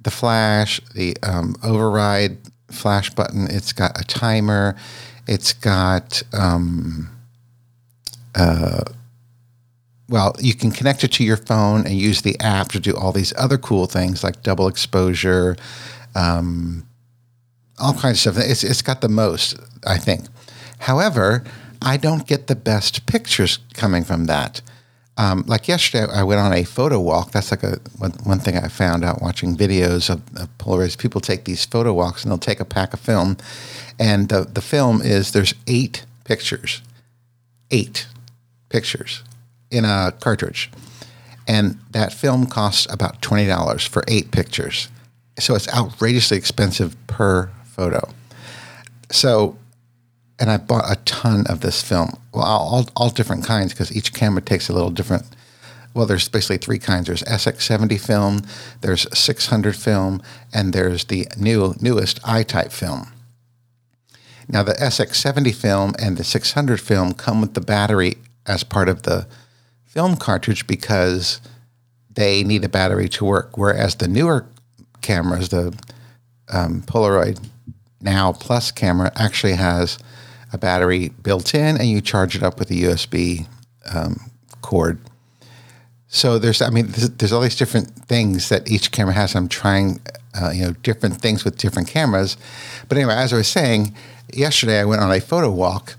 the 0.00 0.10
flash, 0.10 0.80
the 0.94 1.16
um, 1.22 1.56
override 1.62 2.38
flash 2.70 3.10
button. 3.10 3.46
It's 3.50 3.72
got 3.72 4.00
a 4.00 4.04
timer. 4.04 4.76
It's 5.26 5.52
got, 5.52 6.22
um, 6.32 7.10
uh, 8.34 8.84
well, 10.08 10.34
you 10.38 10.54
can 10.54 10.70
connect 10.70 11.04
it 11.04 11.12
to 11.12 11.24
your 11.24 11.36
phone 11.36 11.86
and 11.86 11.94
use 11.94 12.22
the 12.22 12.38
app 12.40 12.68
to 12.68 12.80
do 12.80 12.96
all 12.96 13.12
these 13.12 13.34
other 13.36 13.58
cool 13.58 13.86
things 13.86 14.24
like 14.24 14.42
double 14.42 14.68
exposure, 14.68 15.56
um, 16.14 16.86
all 17.78 17.92
kinds 17.92 18.26
of 18.26 18.34
stuff. 18.34 18.44
It's, 18.50 18.64
it's 18.64 18.82
got 18.82 19.00
the 19.00 19.08
most, 19.08 19.58
I 19.86 19.98
think. 19.98 20.24
However, 20.78 21.44
I 21.82 21.96
don't 21.96 22.26
get 22.26 22.46
the 22.46 22.56
best 22.56 23.06
pictures 23.06 23.58
coming 23.74 24.04
from 24.04 24.26
that. 24.26 24.60
Um, 25.16 25.42
like 25.48 25.66
yesterday, 25.66 26.06
I 26.12 26.22
went 26.22 26.40
on 26.40 26.52
a 26.52 26.62
photo 26.62 27.00
walk. 27.00 27.32
That's 27.32 27.50
like 27.50 27.64
a 27.64 27.78
one, 27.98 28.12
one 28.22 28.38
thing 28.38 28.56
I 28.56 28.68
found 28.68 29.04
out 29.04 29.20
watching 29.20 29.56
videos 29.56 30.08
of, 30.08 30.22
of 30.36 30.48
Polaroids. 30.58 30.96
People 30.96 31.20
take 31.20 31.44
these 31.44 31.64
photo 31.64 31.92
walks 31.92 32.22
and 32.22 32.30
they'll 32.30 32.38
take 32.38 32.60
a 32.60 32.64
pack 32.64 32.94
of 32.94 33.00
film, 33.00 33.36
and 33.98 34.28
the 34.28 34.44
the 34.44 34.60
film 34.60 35.02
is 35.02 35.32
there's 35.32 35.54
eight 35.66 36.06
pictures, 36.22 36.82
eight 37.72 38.06
pictures 38.68 39.24
in 39.72 39.84
a 39.84 40.12
cartridge, 40.20 40.70
and 41.48 41.80
that 41.90 42.12
film 42.12 42.46
costs 42.46 42.86
about 42.88 43.20
twenty 43.20 43.46
dollars 43.46 43.84
for 43.84 44.04
eight 44.06 44.30
pictures. 44.30 44.88
So 45.40 45.56
it's 45.56 45.68
outrageously 45.74 46.36
expensive 46.36 46.96
per 47.08 47.50
photo. 47.64 48.08
So 49.10 49.56
and 50.38 50.50
I 50.50 50.56
bought 50.56 50.90
a 50.90 50.96
ton 51.04 51.46
of 51.48 51.60
this 51.60 51.82
film. 51.82 52.10
Well, 52.32 52.44
all, 52.44 52.88
all 52.96 53.10
different 53.10 53.44
kinds 53.44 53.72
because 53.72 53.94
each 53.94 54.12
camera 54.12 54.40
takes 54.40 54.68
a 54.68 54.72
little 54.72 54.90
different. 54.90 55.24
Well, 55.94 56.06
there's 56.06 56.28
basically 56.28 56.58
three 56.58 56.78
kinds. 56.78 57.06
There's 57.06 57.22
SX70 57.24 57.98
film, 57.98 58.42
there's 58.82 59.06
600 59.18 59.74
film, 59.74 60.22
and 60.54 60.72
there's 60.72 61.06
the 61.06 61.26
new 61.36 61.74
newest 61.80 62.20
I-type 62.24 62.70
film. 62.70 63.08
Now, 64.48 64.62
the 64.62 64.74
SX70 64.74 65.54
film 65.54 65.94
and 65.98 66.16
the 66.16 66.24
600 66.24 66.80
film 66.80 67.14
come 67.14 67.40
with 67.40 67.54
the 67.54 67.60
battery 67.60 68.16
as 68.46 68.64
part 68.64 68.88
of 68.88 69.02
the 69.02 69.26
film 69.84 70.16
cartridge 70.16 70.66
because 70.66 71.40
they 72.10 72.42
need 72.44 72.64
a 72.64 72.68
battery 72.68 73.08
to 73.10 73.24
work. 73.24 73.58
Whereas 73.58 73.96
the 73.96 74.08
newer 74.08 74.46
cameras, 75.02 75.50
the 75.50 75.76
um, 76.50 76.82
Polaroid 76.82 77.44
Now 78.00 78.32
Plus 78.32 78.70
camera, 78.70 79.12
actually 79.16 79.54
has 79.54 79.98
a 80.52 80.58
battery 80.58 81.10
built 81.22 81.54
in, 81.54 81.76
and 81.76 81.88
you 81.88 82.00
charge 82.00 82.36
it 82.36 82.42
up 82.42 82.58
with 82.58 82.70
a 82.70 82.74
USB 82.74 83.46
um, 83.92 84.30
cord. 84.62 84.98
So 86.08 86.38
there's, 86.38 86.62
I 86.62 86.70
mean, 86.70 86.86
there's, 86.86 87.10
there's, 87.10 87.32
all 87.32 87.42
these 87.42 87.56
different 87.56 87.90
things 88.06 88.48
that 88.48 88.70
each 88.70 88.92
camera 88.92 89.12
has. 89.12 89.34
I'm 89.34 89.48
trying, 89.48 90.00
uh, 90.40 90.50
you 90.50 90.62
know, 90.62 90.72
different 90.82 91.20
things 91.20 91.44
with 91.44 91.58
different 91.58 91.88
cameras. 91.88 92.38
But 92.88 92.96
anyway, 92.96 93.14
as 93.14 93.32
I 93.32 93.36
was 93.36 93.48
saying, 93.48 93.94
yesterday 94.32 94.80
I 94.80 94.84
went 94.84 95.02
on 95.02 95.12
a 95.12 95.20
photo 95.20 95.50
walk 95.50 95.96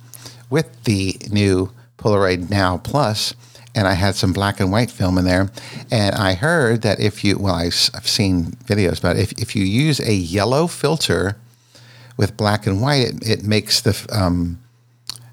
with 0.49 0.83
the 0.85 1.15
new 1.29 1.71
Polaroid 1.97 2.49
Now 2.49 2.77
Plus, 2.77 3.35
and 3.75 3.87
I 3.87 3.93
had 3.93 4.15
some 4.15 4.33
black 4.33 4.59
and 4.59 4.71
white 4.71 4.89
film 4.89 5.19
in 5.19 5.25
there. 5.25 5.51
And 5.91 6.15
I 6.15 6.33
heard 6.33 6.81
that 6.81 6.99
if 6.99 7.23
you, 7.23 7.37
well, 7.37 7.53
I've 7.53 7.73
seen 7.73 8.53
videos, 8.65 8.99
but 8.99 9.15
if, 9.15 9.31
if 9.33 9.55
you 9.55 9.63
use 9.63 9.99
a 9.99 10.13
yellow 10.13 10.65
filter 10.65 11.37
with 12.19 12.35
black 12.35 12.67
and 12.67 12.81
white, 12.81 13.07
it, 13.07 13.29
it 13.29 13.43
makes 13.43 13.79
the 13.79 13.95
um, 14.11 14.61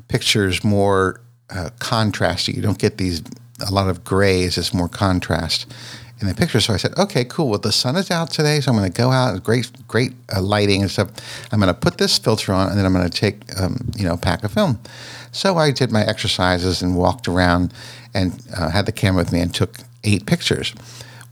pictures 0.06 0.62
more 0.62 1.20
uh, 1.50 1.70
contrasty. 1.80 2.54
You 2.54 2.62
don't 2.62 2.78
get 2.78 2.96
these 2.96 3.22
a 3.66 3.72
lot 3.72 3.88
of 3.88 4.04
grays. 4.04 4.56
It's 4.56 4.72
more 4.72 4.88
contrast 4.88 5.66
in 6.20 6.28
the 6.28 6.34
picture. 6.34 6.60
So 6.60 6.74
I 6.74 6.76
said, 6.76 6.96
okay, 6.96 7.24
cool. 7.24 7.48
Well, 7.48 7.58
the 7.58 7.72
sun 7.72 7.96
is 7.96 8.12
out 8.12 8.30
today, 8.30 8.60
so 8.60 8.70
I'm 8.70 8.78
going 8.78 8.90
to 8.90 8.96
go 8.96 9.10
out. 9.10 9.42
Great, 9.42 9.68
great 9.88 10.12
uh, 10.32 10.40
lighting 10.40 10.80
and 10.80 10.88
stuff. 10.88 11.10
I'm 11.50 11.58
going 11.58 11.74
to 11.74 11.78
put 11.78 11.98
this 11.98 12.16
filter 12.18 12.52
on, 12.52 12.68
and 12.68 12.78
then 12.78 12.86
I'm 12.86 12.92
going 12.92 13.10
to 13.10 13.18
take, 13.20 13.42
um, 13.60 13.90
you 13.96 14.04
know, 14.04 14.14
a 14.14 14.18
pack 14.18 14.44
of 14.44 14.52
film. 14.52 14.78
So 15.32 15.56
I 15.56 15.72
did 15.72 15.90
my 15.90 16.06
exercises 16.06 16.82
and 16.82 16.94
walked 16.96 17.26
around 17.26 17.74
and 18.14 18.40
uh, 18.56 18.70
had 18.70 18.86
the 18.86 18.92
camera 18.92 19.24
with 19.24 19.32
me 19.32 19.40
and 19.40 19.52
took 19.52 19.78
eight 20.04 20.24
pictures. 20.24 20.72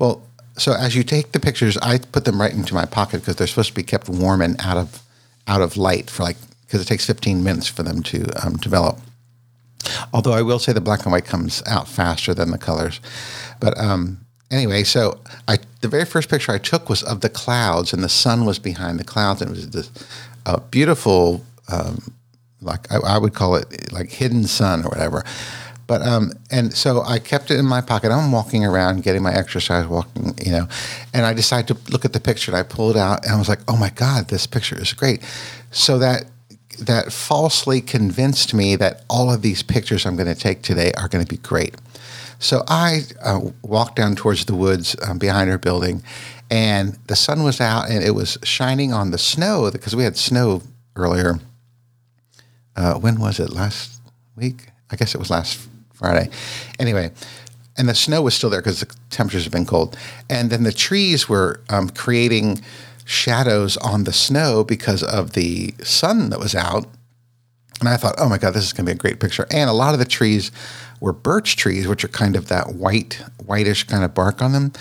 Well, 0.00 0.20
so 0.56 0.72
as 0.72 0.96
you 0.96 1.04
take 1.04 1.30
the 1.30 1.38
pictures, 1.38 1.76
I 1.78 1.98
put 1.98 2.24
them 2.24 2.40
right 2.40 2.52
into 2.52 2.74
my 2.74 2.86
pocket 2.86 3.20
because 3.20 3.36
they're 3.36 3.46
supposed 3.46 3.68
to 3.68 3.74
be 3.74 3.84
kept 3.84 4.08
warm 4.08 4.42
and 4.42 4.60
out 4.60 4.76
of 4.76 5.03
out 5.46 5.60
of 5.60 5.76
light 5.76 6.10
for 6.10 6.22
like 6.22 6.36
because 6.62 6.80
it 6.80 6.86
takes 6.86 7.06
15 7.06 7.44
minutes 7.44 7.68
for 7.68 7.82
them 7.82 8.02
to 8.02 8.24
um, 8.44 8.56
develop. 8.56 8.98
Although 10.12 10.32
I 10.32 10.42
will 10.42 10.58
say 10.58 10.72
the 10.72 10.80
black 10.80 11.04
and 11.04 11.12
white 11.12 11.26
comes 11.26 11.62
out 11.66 11.86
faster 11.86 12.32
than 12.32 12.50
the 12.50 12.58
colors, 12.58 13.00
but 13.60 13.78
um, 13.78 14.24
anyway, 14.50 14.82
so 14.84 15.20
I 15.46 15.58
the 15.80 15.88
very 15.88 16.04
first 16.04 16.30
picture 16.30 16.52
I 16.52 16.58
took 16.58 16.88
was 16.88 17.02
of 17.02 17.20
the 17.20 17.28
clouds, 17.28 17.92
and 17.92 18.02
the 18.02 18.08
sun 18.08 18.44
was 18.44 18.58
behind 18.58 18.98
the 18.98 19.04
clouds, 19.04 19.42
and 19.42 19.50
it 19.50 19.54
was 19.54 19.70
this 19.70 19.90
a 20.46 20.60
beautiful, 20.60 21.44
um, 21.68 22.12
like 22.60 22.90
I, 22.92 22.96
I, 22.96 23.18
would 23.18 23.34
call 23.34 23.56
it 23.56 23.92
like 23.92 24.10
hidden 24.10 24.44
sun 24.44 24.84
or 24.84 24.88
whatever. 24.88 25.24
But 25.86 26.02
um, 26.02 26.32
and 26.50 26.72
so 26.74 27.02
I 27.02 27.18
kept 27.18 27.50
it 27.50 27.58
in 27.58 27.66
my 27.66 27.80
pocket. 27.80 28.10
I'm 28.10 28.32
walking 28.32 28.64
around, 28.64 29.02
getting 29.02 29.22
my 29.22 29.34
exercise, 29.34 29.86
walking, 29.86 30.34
you 30.44 30.52
know, 30.52 30.66
and 31.12 31.26
I 31.26 31.34
decided 31.34 31.68
to 31.74 31.92
look 31.92 32.04
at 32.04 32.12
the 32.12 32.20
picture. 32.20 32.50
And 32.50 32.58
I 32.58 32.62
pulled 32.62 32.96
it 32.96 32.98
out, 32.98 33.24
and 33.24 33.34
I 33.34 33.38
was 33.38 33.48
like, 33.48 33.60
"Oh 33.68 33.76
my 33.76 33.90
god, 33.90 34.28
this 34.28 34.46
picture 34.46 34.80
is 34.80 34.92
great!" 34.92 35.22
So 35.70 35.98
that 35.98 36.24
that 36.80 37.12
falsely 37.12 37.80
convinced 37.80 38.54
me 38.54 38.76
that 38.76 39.04
all 39.08 39.32
of 39.32 39.42
these 39.42 39.62
pictures 39.62 40.06
I'm 40.06 40.16
going 40.16 40.32
to 40.32 40.34
take 40.34 40.62
today 40.62 40.92
are 40.96 41.08
going 41.08 41.24
to 41.24 41.30
be 41.30 41.40
great. 41.40 41.76
So 42.38 42.64
I 42.66 43.02
uh, 43.22 43.40
walked 43.62 43.96
down 43.96 44.16
towards 44.16 44.44
the 44.46 44.54
woods 44.54 44.96
um, 45.06 45.18
behind 45.18 45.50
our 45.50 45.58
building, 45.58 46.02
and 46.50 46.98
the 47.06 47.16
sun 47.16 47.42
was 47.42 47.60
out 47.60 47.90
and 47.90 48.02
it 48.02 48.10
was 48.10 48.38
shining 48.42 48.92
on 48.92 49.10
the 49.10 49.18
snow 49.18 49.70
because 49.70 49.94
we 49.94 50.04
had 50.04 50.16
snow 50.16 50.62
earlier. 50.96 51.40
Uh, 52.76 52.94
when 52.94 53.20
was 53.20 53.38
it? 53.38 53.50
Last 53.50 54.00
week? 54.36 54.68
I 54.90 54.96
guess 54.96 55.14
it 55.14 55.18
was 55.18 55.30
last 55.30 55.68
Friday. 56.04 56.30
Anyway, 56.78 57.10
and 57.76 57.88
the 57.88 57.94
snow 57.94 58.22
was 58.22 58.34
still 58.34 58.50
there 58.50 58.60
because 58.60 58.80
the 58.80 58.94
temperatures 59.10 59.44
have 59.44 59.52
been 59.52 59.66
cold. 59.66 59.96
And 60.28 60.50
then 60.50 60.62
the 60.62 60.72
trees 60.72 61.28
were 61.28 61.60
um, 61.70 61.88
creating 61.88 62.60
shadows 63.04 63.76
on 63.78 64.04
the 64.04 64.12
snow 64.12 64.64
because 64.64 65.02
of 65.02 65.32
the 65.32 65.74
sun 65.82 66.30
that 66.30 66.38
was 66.38 66.54
out. 66.54 66.86
And 67.80 67.88
I 67.88 67.96
thought, 67.96 68.14
oh 68.18 68.28
my 68.28 68.38
God, 68.38 68.54
this 68.54 68.64
is 68.64 68.72
going 68.72 68.86
to 68.86 68.92
be 68.92 68.96
a 68.96 68.98
great 68.98 69.18
picture. 69.18 69.46
And 69.50 69.68
a 69.68 69.72
lot 69.72 69.94
of 69.94 69.98
the 69.98 70.04
trees 70.04 70.52
were 71.00 71.12
birch 71.12 71.56
trees, 71.56 71.88
which 71.88 72.04
are 72.04 72.08
kind 72.08 72.36
of 72.36 72.48
that 72.48 72.74
white, 72.74 73.22
whitish 73.44 73.84
kind 73.84 74.04
of 74.04 74.14
bark 74.14 74.40
on 74.40 74.52
them. 74.52 74.72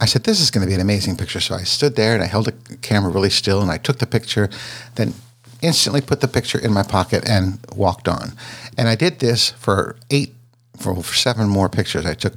I 0.00 0.06
said, 0.06 0.24
this 0.24 0.40
is 0.40 0.50
going 0.50 0.62
to 0.62 0.68
be 0.68 0.74
an 0.74 0.80
amazing 0.80 1.16
picture. 1.16 1.40
So 1.40 1.54
I 1.54 1.62
stood 1.62 1.94
there 1.94 2.14
and 2.14 2.22
I 2.22 2.26
held 2.26 2.46
the 2.46 2.76
camera 2.78 3.10
really 3.10 3.30
still 3.30 3.62
and 3.62 3.70
I 3.70 3.76
took 3.76 3.98
the 3.98 4.06
picture, 4.06 4.48
then 4.96 5.14
instantly 5.62 6.00
put 6.00 6.20
the 6.20 6.28
picture 6.28 6.58
in 6.58 6.72
my 6.72 6.82
pocket 6.82 7.28
and 7.28 7.58
walked 7.74 8.08
on. 8.08 8.32
And 8.76 8.88
I 8.88 8.94
did 8.94 9.20
this 9.20 9.50
for 9.50 9.96
eight, 10.10 10.34
for 10.80 11.02
seven 11.04 11.48
more 11.48 11.68
pictures. 11.68 12.06
I 12.06 12.14
took 12.14 12.34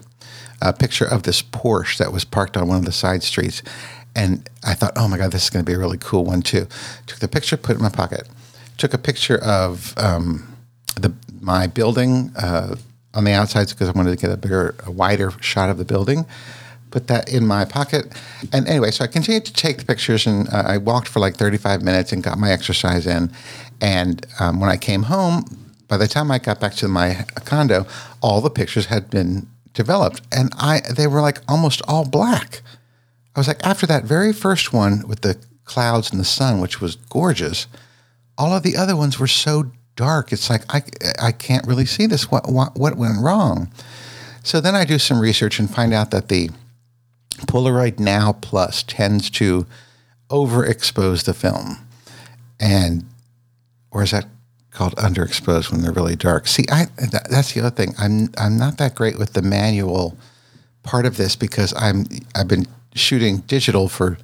a 0.62 0.74
picture 0.74 1.06
of 1.06 1.24
this 1.24 1.42
Porsche 1.42 1.98
that 1.98 2.14
was 2.14 2.24
parked 2.24 2.56
on 2.56 2.68
one 2.68 2.78
of 2.78 2.86
the 2.86 2.92
side 2.92 3.24
streets. 3.24 3.62
And 4.16 4.48
I 4.64 4.74
thought, 4.74 4.94
oh 4.96 5.08
my 5.08 5.18
God, 5.18 5.32
this 5.32 5.44
is 5.44 5.50
going 5.50 5.66
to 5.66 5.70
be 5.70 5.76
a 5.76 5.80
really 5.80 5.98
cool 5.98 6.24
one 6.24 6.42
too. 6.42 6.68
Took 7.08 7.20
the 7.20 7.28
picture, 7.28 7.58
put 7.58 7.74
it 7.74 7.78
in 7.78 7.84
my 7.84 7.90
pocket. 7.90 8.28
Took 8.78 8.94
a 8.94 8.98
picture 8.98 9.38
of 9.44 9.94
um, 9.98 10.56
the 10.96 11.14
my 11.42 11.68
building 11.68 12.32
uh, 12.38 12.76
on 13.14 13.26
the 13.26 13.32
outside 13.32 13.68
because 13.70 13.90
I 13.90 13.92
wanted 13.92 14.12
to 14.12 14.16
get 14.16 14.32
a 14.32 14.38
bigger, 14.38 14.76
a 14.86 14.92
wider 14.92 15.32
shot 15.42 15.70
of 15.70 15.78
the 15.78 15.86
building. 15.86 16.26
Put 16.90 17.08
that 17.08 17.32
in 17.32 17.46
my 17.46 17.66
pocket. 17.66 18.06
And 18.54 18.68
anyway, 18.68 18.92
so 18.92 19.04
I 19.04 19.08
continued 19.08 19.46
to 19.46 19.54
take 19.54 19.80
the 19.80 19.86
pictures 19.86 20.26
and 20.28 20.48
uh, 20.50 20.64
I 20.66 20.78
walked 20.78 21.08
for 21.08 21.20
like 21.20 21.36
35 21.36 21.82
minutes 21.82 22.12
and 22.12 22.24
got 22.24 22.38
my 22.38 22.52
exercise 22.52 23.08
in. 23.08 23.32
And 23.82 24.26
um, 24.40 24.60
when 24.60 24.70
I 24.70 24.78
came 24.78 25.04
home, 25.04 25.63
by 25.88 25.98
the 25.98 26.08
time 26.08 26.32
I 26.32 26.40
got 26.40 26.60
back 26.60 26.74
to 26.76 26.88
my 26.88 27.26
condo, 27.46 27.86
all 28.22 28.42
the 28.42 28.50
pictures 28.50 28.88
had 28.88 29.10
been 29.10 29.48
developed 29.74 30.22
and 30.32 30.52
I 30.58 30.82
they 30.96 31.08
were 31.08 31.22
like 31.22 31.40
almost 31.48 31.82
all 31.88 32.06
black. 32.06 32.62
I 33.36 33.40
was 33.40 33.48
like, 33.48 33.66
after 33.66 33.86
that 33.88 34.04
very 34.04 34.32
first 34.32 34.72
one 34.74 35.08
with 35.08 35.22
the 35.22 35.38
clouds 35.66 36.12
and 36.12 36.20
the 36.20 36.26
sun, 36.26 36.62
which 36.62 36.80
was 36.80 36.96
gorgeous, 36.96 37.68
all 38.38 38.54
of 38.54 38.64
the 38.64 38.78
other 38.78 38.96
ones 38.96 39.20
were 39.20 39.28
so 39.28 39.72
dark. 39.96 40.32
It's 40.32 40.50
like 40.50 40.64
I 40.74 40.84
I 41.22 41.32
can't 41.32 41.68
really 41.68 41.86
see 41.86 42.06
this. 42.06 42.32
What 42.32 42.52
what 42.52 42.76
what 42.78 42.98
went 42.98 43.22
wrong? 43.22 43.72
So 44.44 44.60
then 44.60 44.76
I 44.76 44.86
do 44.86 45.00
some 45.00 45.20
research 45.20 45.60
and 45.60 45.74
find 45.74 45.94
out 45.94 46.12
that 46.12 46.28
the 46.30 46.50
Polaroid 47.48 48.00
Now 48.00 48.34
Plus 48.34 48.84
tends 48.84 49.30
to 49.32 49.66
overexpose 50.30 51.24
the 51.24 51.34
film, 51.34 51.78
and 52.60 53.06
or 53.92 54.04
is 54.04 54.12
that 54.12 54.28
called 54.74 54.96
underexposed 54.96 55.72
when 55.72 55.82
they're 55.82 55.92
really 55.92 56.16
dark? 56.16 56.48
See, 56.48 56.66
I 56.72 56.86
that, 57.12 57.28
that's 57.30 57.54
the 57.54 57.62
other 57.62 57.76
thing. 57.76 57.94
I'm 57.98 58.30
I'm 58.38 58.58
not 58.58 58.78
that 58.78 58.96
great 58.96 59.18
with 59.18 59.34
the 59.34 59.42
manual 59.42 60.18
part 60.84 61.06
of 61.06 61.18
this 61.18 61.36
because 61.36 61.74
I'm 61.78 62.06
I've 62.36 62.48
been 62.48 62.68
shooting 62.96 63.40
digital 63.40 63.88
for 63.88 64.18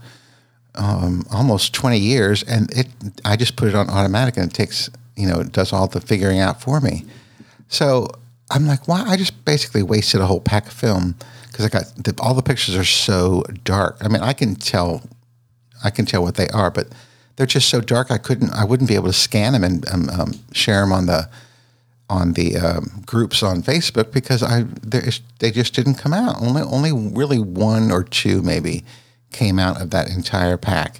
um, 0.75 1.25
almost 1.31 1.73
20 1.73 1.97
years, 1.97 2.43
and 2.43 2.71
it 2.71 2.87
I 3.25 3.35
just 3.35 3.55
put 3.55 3.69
it 3.69 3.75
on 3.75 3.89
automatic, 3.89 4.37
and 4.37 4.51
it 4.51 4.53
takes 4.53 4.89
you 5.19 5.27
know, 5.27 5.41
it 5.41 5.51
does 5.51 5.73
all 5.73 5.87
the 5.87 5.99
figuring 5.99 6.39
out 6.39 6.61
for 6.61 6.79
me. 6.79 7.03
So 7.67 8.07
I'm 8.49 8.65
like, 8.65 8.87
why? 8.87 9.01
I 9.01 9.17
just 9.17 9.43
basically 9.43 9.83
wasted 9.83 10.21
a 10.21 10.25
whole 10.25 10.39
pack 10.39 10.67
of 10.67 10.73
film 10.73 11.15
because 11.47 11.65
I 11.65 11.69
got 11.69 11.93
the, 11.97 12.15
all 12.21 12.33
the 12.33 12.41
pictures 12.41 12.77
are 12.77 12.85
so 12.85 13.43
dark. 13.65 13.97
I 13.99 14.07
mean, 14.07 14.21
I 14.21 14.31
can 14.31 14.55
tell, 14.55 15.03
I 15.83 15.89
can 15.89 16.05
tell 16.05 16.23
what 16.23 16.35
they 16.35 16.47
are, 16.47 16.71
but 16.71 16.87
they're 17.39 17.47
just 17.47 17.69
so 17.69 17.79
dark. 17.79 18.11
I 18.11 18.17
couldn't, 18.17 18.51
I 18.51 18.65
wouldn't 18.65 18.89
be 18.89 18.95
able 18.95 19.07
to 19.07 19.13
scan 19.13 19.53
them 19.53 19.63
and 19.63 19.89
um, 19.89 20.09
um, 20.09 20.33
share 20.51 20.81
them 20.81 20.91
on 20.91 21.05
the 21.05 21.29
on 22.09 22.33
the 22.33 22.57
um, 22.57 23.01
groups 23.05 23.41
on 23.41 23.63
Facebook 23.63 24.11
because 24.11 24.43
I 24.43 24.63
they 25.39 25.49
just 25.49 25.73
didn't 25.73 25.95
come 25.95 26.13
out. 26.13 26.41
Only 26.41 26.63
only 26.63 26.91
really 26.91 27.39
one 27.39 27.91
or 27.91 28.03
two 28.03 28.41
maybe 28.41 28.83
came 29.31 29.57
out 29.57 29.81
of 29.81 29.91
that 29.91 30.09
entire 30.09 30.57
pack. 30.57 30.99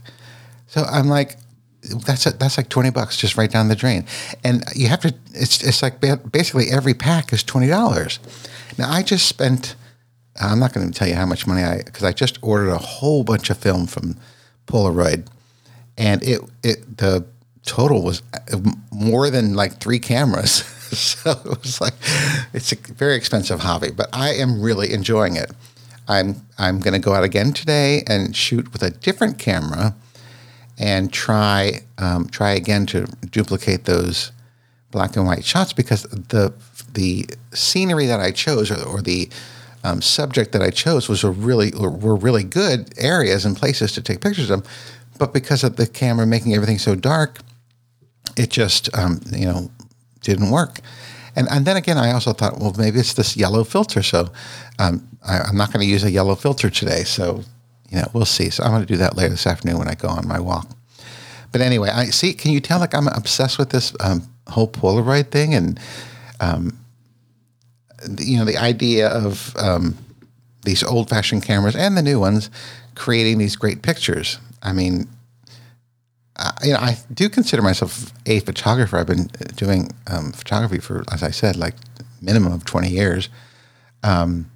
So 0.67 0.84
I'm 0.84 1.10
like, 1.10 1.36
that's 1.81 2.25
a, 2.25 2.31
that's 2.31 2.58
like 2.58 2.69
20 2.69 2.91
bucks 2.91 3.17
just 3.17 3.36
right 3.36 3.51
down 3.51 3.67
the 3.67 3.75
drain. 3.75 4.05
And 4.41 4.63
you 4.74 4.88
have 4.88 5.01
to, 5.01 5.13
it's, 5.34 5.62
it's 5.62 5.81
like 5.81 6.00
basically 6.31 6.69
every 6.72 6.93
pack 6.93 7.34
is 7.34 7.43
$20. 7.43 8.19
Now 8.77 8.89
I 8.89 9.01
just 9.01 9.27
spent, 9.27 9.75
I'm 10.39 10.60
not 10.60 10.74
going 10.74 10.89
to 10.89 10.98
tell 10.98 11.08
you 11.08 11.15
how 11.15 11.25
much 11.25 11.48
money 11.48 11.63
I, 11.63 11.81
because 11.84 12.03
I 12.03 12.13
just 12.13 12.38
ordered 12.43 12.69
a 12.69 12.77
whole 12.77 13.24
bunch 13.24 13.50
of 13.50 13.58
film 13.58 13.88
from 13.88 14.15
Polaroid 14.67 15.27
and 16.00 16.24
it, 16.24 16.41
it, 16.63 16.98
the 16.98 17.25
total 17.65 18.01
was 18.01 18.24
more 18.91 19.29
than 19.29 19.53
like 19.53 19.79
three 19.79 20.00
cameras. 20.00 20.51
so 20.98 21.32
it 21.32 21.62
was 21.62 21.79
like, 21.79 21.94
it's 22.53 22.72
a 22.72 22.75
very 22.94 23.15
expensive 23.15 23.60
hobby, 23.60 23.91
but 23.91 24.10
I 24.13 24.34
am 24.34 24.62
really 24.62 24.91
enjoying 24.94 25.36
it. 25.36 25.51
I'm, 26.08 26.38
I'm 26.58 26.79
going 26.79 26.94
to 26.94 27.00
go 27.00 27.13
out 27.13 27.24
again 27.24 27.53
today 27.53 28.03
and 28.08 28.36
shoot 28.36 28.74
with 28.74 28.82
a 28.82 28.89
different 28.89 29.38
camera 29.38 29.94
and 30.79 31.12
try 31.12 31.82
um, 31.98 32.27
try 32.29 32.51
again 32.51 32.86
to 32.88 33.06
duplicate 33.29 33.84
those 33.84 34.32
black 34.91 35.18
and 35.18 35.25
white 35.25 35.44
shots 35.44 35.74
because 35.74 36.03
the 36.03 36.53
the 36.94 37.25
scenery 37.53 38.06
that 38.08 38.20
I 38.20 38.32
chose 38.32 38.72
or, 38.72 38.82
or 38.88 39.01
the 39.01 39.29
um, 39.84 40.01
subject 40.01 40.51
that 40.53 40.62
I 40.62 40.72
chose 40.72 41.08
was 41.08 41.24
a 41.24 41.29
really 41.29 41.72
were 41.72 42.15
really 42.15 42.44
good 42.44 42.94
areas 42.98 43.46
and 43.46 43.56
places 43.56 43.91
to 43.94 44.01
take 44.01 44.22
pictures 44.22 44.50
of, 44.50 44.65
but 45.20 45.34
because 45.34 45.64
of 45.64 45.76
the 45.76 45.86
camera 45.86 46.26
making 46.26 46.56
everything 46.56 46.80
so 46.80 46.96
dark, 46.96 47.40
it 48.36 48.50
just 48.50 48.90
um, 48.98 49.22
you 49.32 49.46
know 49.46 49.70
didn't 50.22 50.50
work. 50.50 50.80
And 51.36 51.48
and 51.52 51.66
then 51.66 51.78
again, 51.78 51.98
I 51.98 52.12
also 52.12 52.34
thought, 52.34 52.60
well, 52.60 52.74
maybe 52.78 53.00
it's 53.00 53.14
this 53.14 53.38
yellow 53.38 53.64
filter. 53.64 54.02
So 54.02 54.30
um, 54.80 55.08
I, 55.28 55.40
I'm 55.42 55.58
not 55.58 55.72
going 55.72 55.86
to 55.86 55.92
use 55.92 56.04
a 56.04 56.12
yellow 56.12 56.36
filter 56.36 56.70
today. 56.70 57.04
So 57.04 57.44
you 57.90 57.98
know, 57.98 58.10
we'll 58.14 58.26
see. 58.26 58.50
So 58.50 58.64
I'm 58.64 58.72
going 58.72 58.82
to 58.82 58.88
do 58.88 58.98
that 58.98 59.16
later 59.16 59.30
this 59.30 59.46
afternoon 59.46 59.78
when 59.78 59.88
I 59.88 59.96
go 59.96 60.08
on 60.08 60.28
my 60.28 60.40
walk. 60.40 60.68
But 61.52 61.62
anyway, 61.62 61.90
I 61.90 62.06
see. 62.06 62.34
Can 62.34 62.52
you 62.52 62.60
tell? 62.60 62.80
Like 62.80 62.96
I'm 62.96 63.08
obsessed 63.08 63.58
with 63.58 63.70
this 63.70 63.94
um, 64.00 64.24
whole 64.48 64.68
Polaroid 64.68 65.32
thing, 65.32 65.54
and 65.54 65.80
um, 66.40 66.78
you 68.20 68.38
know, 68.38 68.46
the 68.46 68.58
idea 68.58 69.10
of 69.10 69.56
um, 69.58 69.98
these 70.64 70.84
old-fashioned 70.84 71.44
cameras 71.44 71.76
and 71.76 71.98
the 71.98 72.02
new 72.02 72.20
ones 72.20 72.50
creating 72.96 73.38
these 73.38 73.56
great 73.56 73.82
pictures. 73.82 74.40
I 74.62 74.74
mean, 74.74 75.08
I, 76.36 76.54
you 76.63 76.74
know, 76.74 76.80
I 76.80 76.98
do 77.13 77.30
consider 77.30 77.62
myself 77.62 78.13
a 78.25 78.39
photographer. 78.39 78.98
I've 78.98 79.08
been 79.08 79.30
doing 79.56 79.89
um, 80.08 80.32
photography 80.32 80.80
for, 80.80 81.04
as 81.12 81.24
I 81.24 81.32
said, 81.32 81.58
like 81.58 81.75
minimum 82.22 82.54
of 82.54 82.66
20 82.66 82.89
years. 82.89 83.30
Um, 84.04 84.50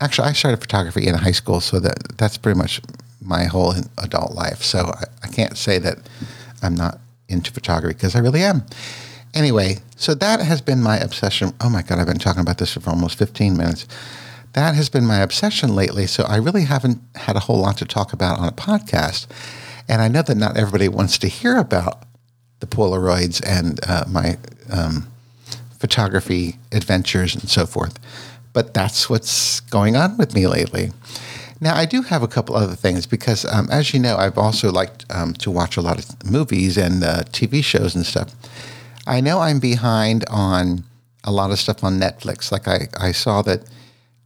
actually, 0.00 0.28
I 0.28 0.32
started 0.32 0.60
photography 0.60 1.06
in 1.06 1.14
high 1.14 1.32
school, 1.32 1.60
so 1.60 1.78
that 1.80 2.16
that's 2.18 2.36
pretty 2.38 2.58
much 2.58 2.80
my 3.20 3.44
whole 3.44 3.74
adult 3.98 4.34
life. 4.34 4.62
So 4.62 4.92
I, 4.94 5.04
I 5.22 5.28
can't 5.28 5.56
say 5.56 5.78
that 5.78 5.98
I'm 6.62 6.74
not 6.74 6.98
into 7.28 7.52
photography 7.52 7.94
because 7.94 8.16
I 8.16 8.20
really 8.20 8.42
am. 8.42 8.64
Anyway, 9.34 9.76
so 9.96 10.14
that 10.14 10.40
has 10.40 10.60
been 10.60 10.82
my 10.82 10.96
obsession. 10.98 11.52
Oh 11.60 11.68
my 11.68 11.82
God, 11.82 11.98
I've 11.98 12.06
been 12.06 12.18
talking 12.18 12.40
about 12.40 12.58
this 12.58 12.72
for 12.72 12.90
almost 12.90 13.18
15 13.18 13.56
minutes. 13.56 13.86
That 14.52 14.74
has 14.74 14.88
been 14.88 15.06
my 15.06 15.18
obsession 15.18 15.74
lately. 15.74 16.06
So 16.06 16.24
I 16.24 16.36
really 16.36 16.64
haven't 16.64 17.00
had 17.14 17.36
a 17.36 17.40
whole 17.40 17.60
lot 17.60 17.78
to 17.78 17.84
talk 17.84 18.12
about 18.12 18.38
on 18.38 18.48
a 18.48 18.52
podcast. 18.52 19.26
And 19.88 20.02
I 20.02 20.08
know 20.08 20.22
that 20.22 20.36
not 20.36 20.56
everybody 20.56 20.88
wants 20.88 21.18
to 21.18 21.28
hear 21.28 21.56
about 21.56 22.02
the 22.60 22.66
Polaroids 22.66 23.42
and 23.46 23.80
uh, 23.86 24.04
my 24.08 24.38
um, 24.70 25.08
photography 25.78 26.56
adventures 26.72 27.34
and 27.34 27.48
so 27.48 27.66
forth. 27.66 27.98
But 28.52 28.74
that's 28.74 29.08
what's 29.08 29.60
going 29.60 29.96
on 29.96 30.16
with 30.16 30.34
me 30.34 30.46
lately. 30.46 30.90
Now, 31.60 31.74
I 31.74 31.86
do 31.86 32.02
have 32.02 32.22
a 32.22 32.28
couple 32.28 32.54
other 32.54 32.76
things 32.76 33.06
because, 33.06 33.44
um, 33.44 33.68
as 33.70 33.92
you 33.92 33.98
know, 33.98 34.16
I've 34.16 34.38
also 34.38 34.70
liked 34.70 35.04
um, 35.10 35.34
to 35.34 35.50
watch 35.50 35.76
a 35.76 35.80
lot 35.80 35.98
of 35.98 36.30
movies 36.30 36.76
and 36.76 37.02
uh, 37.02 37.22
TV 37.24 37.64
shows 37.64 37.96
and 37.96 38.06
stuff. 38.06 38.34
I 39.06 39.20
know 39.20 39.40
I'm 39.40 39.58
behind 39.58 40.24
on 40.30 40.84
a 41.24 41.32
lot 41.32 41.50
of 41.50 41.58
stuff 41.58 41.82
on 41.82 41.98
Netflix. 41.98 42.52
Like 42.52 42.68
I, 42.68 42.88
I 42.98 43.12
saw 43.12 43.42
that 43.42 43.62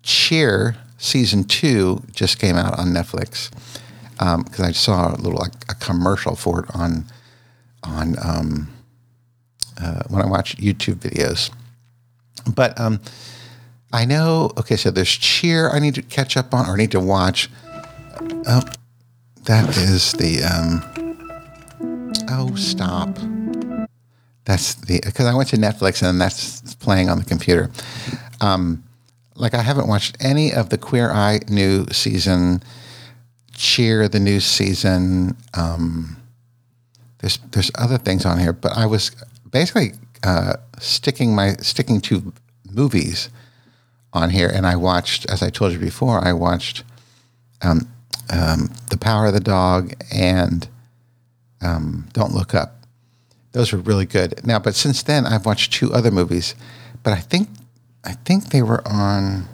Cheer 0.03 0.77
season 0.99 1.45
two 1.45 2.03
just 2.13 2.39
came 2.39 2.57
out 2.57 2.79
on 2.79 2.89
Netflix 2.89 3.51
because 4.13 4.61
um, 4.61 4.65
I 4.65 4.73
saw 4.73 5.15
a 5.15 5.17
little 5.17 5.39
like 5.39 5.53
a 5.69 5.75
commercial 5.75 6.37
for 6.37 6.61
it 6.61 6.67
on 6.75 7.07
on 7.83 8.17
um, 8.23 8.69
uh, 9.81 10.03
when 10.09 10.23
I 10.23 10.27
watch 10.27 10.57
YouTube 10.57 10.97
videos. 10.97 11.51
But 12.55 12.79
um, 12.81 13.01
I 13.93 14.05
know. 14.05 14.53
Okay, 14.59 14.77
so 14.77 14.91
there's 14.91 15.11
Cheer. 15.11 15.71
I 15.71 15.79
need 15.79 15.95
to 15.97 16.03
catch 16.03 16.37
up 16.37 16.55
on, 16.55 16.69
or 16.69 16.77
need 16.77 16.93
to 16.93 17.01
watch. 17.01 17.51
Oh, 18.47 18.63
that 19.45 19.77
is 19.77 20.13
the. 20.13 20.43
Um, 20.45 21.19
oh, 22.31 22.55
stop. 22.55 23.17
That's 24.45 24.75
the 24.75 25.01
because 25.05 25.27
I 25.27 25.35
went 25.35 25.49
to 25.51 25.57
Netflix 25.57 26.07
and 26.07 26.21
that's 26.21 26.75
playing 26.77 27.09
on 27.11 27.19
the 27.19 27.25
computer. 27.25 27.71
Um, 28.41 28.83
like 29.35 29.55
I 29.55 29.63
haven't 29.63 29.89
watched 29.89 30.17
any 30.21 30.53
of 30.53 30.71
the 30.71 30.79
Queer 30.79 31.11
Eye 31.11 31.41
new 31.49 31.87
season, 31.93 32.63
Cheer 33.55 34.09
the 34.09 34.21
new 34.21 34.41
season. 34.41 35.37
Um, 35.55 36.17
there's 37.19 37.39
there's 37.51 37.71
other 37.77 37.99
things 37.99 38.25
on 38.25 38.39
here, 38.39 38.53
but 38.53 38.77
I 38.77 38.87
was 38.87 39.11
basically 39.51 39.93
uh, 40.23 40.55
sticking 40.81 41.35
my 41.35 41.55
sticking 41.61 42.01
to 42.03 42.33
movies 42.71 43.29
on 44.13 44.31
here, 44.31 44.49
and 44.49 44.67
I 44.67 44.77
watched, 44.77 45.29
as 45.31 45.43
I 45.43 45.51
told 45.51 45.73
you 45.73 45.79
before, 45.79 46.19
I 46.27 46.33
watched 46.33 46.83
um, 47.63 47.89
um, 48.31 48.71
The 48.91 48.99
Power 48.99 49.27
of 49.27 49.35
the 49.35 49.41
Dog 49.41 49.93
and 50.13 50.69
um, 51.61 52.09
Don't 52.13 52.33
Look 52.33 52.55
Up. 52.55 52.87
Those 53.53 53.73
were 53.73 53.79
really 53.79 54.07
good. 54.07 54.45
Now, 54.47 54.59
but 54.59 54.75
since 54.75 55.03
then, 55.03 55.27
I've 55.27 55.47
watched 55.47 55.73
two 55.73 55.93
other 55.93 56.11
movies, 56.11 56.55
but 57.03 57.13
I 57.13 57.21
think 57.21 57.49
I 58.05 58.13
think 58.13 58.51
they 58.51 58.63
were 58.63 58.87
on. 58.87 59.49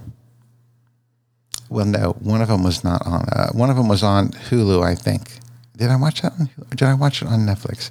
Well, 1.68 1.84
no, 1.84 2.16
one 2.20 2.40
of 2.40 2.48
them 2.48 2.62
was 2.62 2.82
not 2.82 3.06
on. 3.06 3.28
Uh, 3.28 3.50
one 3.52 3.68
of 3.70 3.76
them 3.76 3.88
was 3.88 4.02
on 4.02 4.30
Hulu, 4.30 4.82
I 4.82 4.94
think. 4.94 5.38
Did 5.76 5.90
I 5.90 5.96
watch 5.96 6.22
that? 6.22 6.32
On, 6.40 6.48
did 6.70 6.82
I 6.82 6.94
watch 6.94 7.22
it 7.22 7.28
on 7.28 7.40
Netflix? 7.40 7.90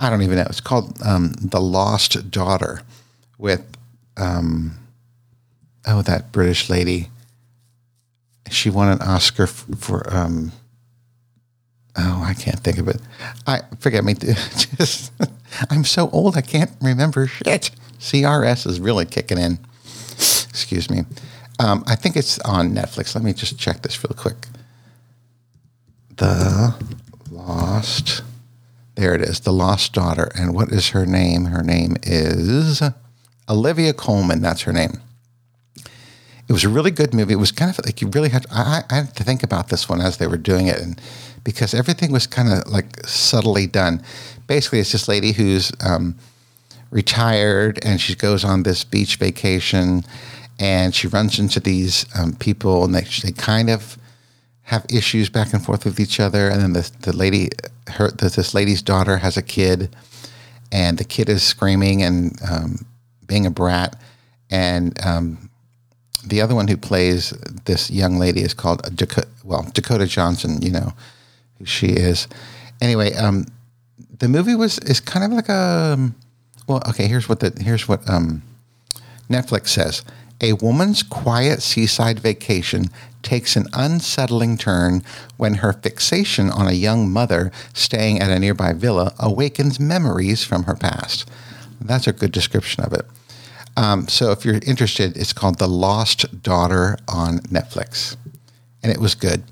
I 0.00 0.10
don't 0.10 0.22
even 0.22 0.36
know. 0.36 0.46
It's 0.48 0.60
called 0.60 1.00
um, 1.04 1.32
The 1.38 1.60
Lost 1.60 2.30
Daughter 2.30 2.82
with 3.38 3.64
um, 4.16 4.78
oh, 5.86 6.02
that 6.02 6.32
British 6.32 6.68
lady. 6.70 7.10
She 8.50 8.68
won 8.68 8.88
an 8.88 9.00
Oscar 9.00 9.46
for, 9.46 9.76
for 9.76 10.14
um, 10.14 10.52
oh, 11.96 12.24
I 12.26 12.34
can't 12.34 12.60
think 12.60 12.78
of 12.78 12.88
it. 12.88 13.00
I 13.46 13.60
forget 13.80 14.04
me. 14.04 14.14
Just, 14.14 15.12
I'm 15.70 15.84
so 15.84 16.08
old, 16.10 16.36
I 16.36 16.40
can't 16.40 16.70
remember 16.80 17.26
shit. 17.26 17.70
CRS 17.98 18.66
is 18.66 18.80
really 18.80 19.04
kicking 19.04 19.38
in. 19.38 19.58
Excuse 20.16 20.90
me. 20.90 21.04
Um, 21.58 21.84
I 21.86 21.94
think 21.94 22.16
it's 22.16 22.38
on 22.40 22.74
Netflix. 22.74 23.14
Let 23.14 23.22
me 23.22 23.32
just 23.32 23.58
check 23.58 23.82
this 23.82 24.02
real 24.02 24.16
quick. 24.16 24.48
The 26.16 26.74
Lost. 27.30 28.22
There 28.96 29.14
it 29.14 29.22
is. 29.22 29.40
The 29.40 29.52
Lost 29.52 29.92
Daughter. 29.92 30.30
And 30.34 30.54
what 30.54 30.70
is 30.70 30.88
her 30.90 31.06
name? 31.06 31.46
Her 31.46 31.62
name 31.62 31.96
is 32.02 32.82
Olivia 33.48 33.92
Colman. 33.92 34.40
That's 34.40 34.62
her 34.62 34.72
name. 34.72 35.00
It 36.48 36.52
was 36.52 36.64
a 36.64 36.68
really 36.68 36.90
good 36.90 37.14
movie. 37.14 37.32
It 37.32 37.36
was 37.36 37.52
kind 37.52 37.70
of 37.70 37.84
like 37.84 38.02
you 38.02 38.08
really 38.08 38.28
had. 38.28 38.42
To, 38.42 38.48
I, 38.52 38.82
I 38.90 38.94
had 38.96 39.16
to 39.16 39.24
think 39.24 39.42
about 39.42 39.68
this 39.68 39.88
one 39.88 40.00
as 40.00 40.18
they 40.18 40.26
were 40.26 40.36
doing 40.36 40.66
it, 40.66 40.80
and 40.80 41.00
because 41.44 41.74
everything 41.74 42.12
was 42.12 42.26
kind 42.26 42.52
of 42.52 42.66
like 42.68 43.06
subtly 43.06 43.66
done. 43.66 44.02
Basically, 44.46 44.80
it's 44.80 44.92
this 44.92 45.08
lady 45.08 45.32
who's 45.32 45.72
um, 45.84 46.16
retired, 46.90 47.78
and 47.84 48.00
she 48.00 48.14
goes 48.14 48.44
on 48.44 48.62
this 48.62 48.84
beach 48.84 49.16
vacation, 49.16 50.04
and 50.58 50.94
she 50.94 51.08
runs 51.08 51.38
into 51.38 51.60
these 51.60 52.06
um, 52.18 52.34
people, 52.34 52.84
and 52.84 52.94
they 52.94 53.06
they 53.22 53.32
kind 53.32 53.70
of 53.70 53.98
have 54.64 54.86
issues 54.88 55.28
back 55.28 55.52
and 55.52 55.64
forth 55.64 55.84
with 55.84 55.98
each 55.98 56.20
other. 56.20 56.48
And 56.48 56.60
then 56.60 56.72
the 56.72 56.90
the 57.00 57.16
lady, 57.16 57.50
her 57.88 58.10
this 58.10 58.54
lady's 58.54 58.82
daughter 58.82 59.18
has 59.18 59.36
a 59.36 59.42
kid, 59.42 59.94
and 60.70 60.98
the 60.98 61.04
kid 61.04 61.28
is 61.28 61.42
screaming 61.42 62.02
and 62.02 62.38
um, 62.48 62.86
being 63.26 63.46
a 63.46 63.50
brat, 63.50 64.00
and 64.50 64.98
um, 65.04 65.50
the 66.24 66.40
other 66.40 66.54
one 66.54 66.68
who 66.68 66.76
plays 66.76 67.30
this 67.64 67.90
young 67.90 68.16
lady 68.16 68.42
is 68.42 68.54
called 68.54 68.94
Dakota, 68.94 69.26
well 69.42 69.68
Dakota 69.74 70.06
Johnson. 70.06 70.62
You 70.62 70.70
know 70.70 70.92
she 71.64 71.88
is. 71.88 72.28
Anyway, 72.80 73.12
um, 73.14 73.46
the 74.18 74.28
movie 74.28 74.54
was 74.54 74.78
is 74.80 75.00
kind 75.00 75.24
of 75.24 75.32
like 75.32 75.48
a 75.48 75.92
um, 75.94 76.14
well. 76.66 76.82
Okay, 76.88 77.06
here's 77.06 77.28
what 77.28 77.40
the 77.40 77.52
here's 77.60 77.88
what 77.88 78.08
um, 78.08 78.42
Netflix 79.28 79.68
says. 79.68 80.04
A 80.40 80.54
woman's 80.54 81.02
quiet 81.02 81.62
seaside 81.62 82.18
vacation 82.18 82.86
takes 83.22 83.54
an 83.54 83.66
unsettling 83.72 84.56
turn 84.56 85.04
when 85.36 85.54
her 85.54 85.72
fixation 85.72 86.50
on 86.50 86.66
a 86.66 86.72
young 86.72 87.10
mother 87.10 87.52
staying 87.72 88.20
at 88.20 88.30
a 88.30 88.38
nearby 88.38 88.72
villa 88.72 89.14
awakens 89.20 89.78
memories 89.78 90.44
from 90.44 90.64
her 90.64 90.74
past. 90.74 91.30
That's 91.80 92.08
a 92.08 92.12
good 92.12 92.32
description 92.32 92.82
of 92.84 92.92
it. 92.92 93.06
Um, 93.76 94.08
so 94.08 94.32
if 94.32 94.44
you're 94.44 94.58
interested, 94.66 95.16
it's 95.16 95.32
called 95.32 95.58
The 95.58 95.68
Lost 95.68 96.42
Daughter 96.42 96.98
on 97.08 97.38
Netflix, 97.40 98.16
and 98.82 98.92
it 98.92 98.98
was 98.98 99.14
good. 99.14 99.44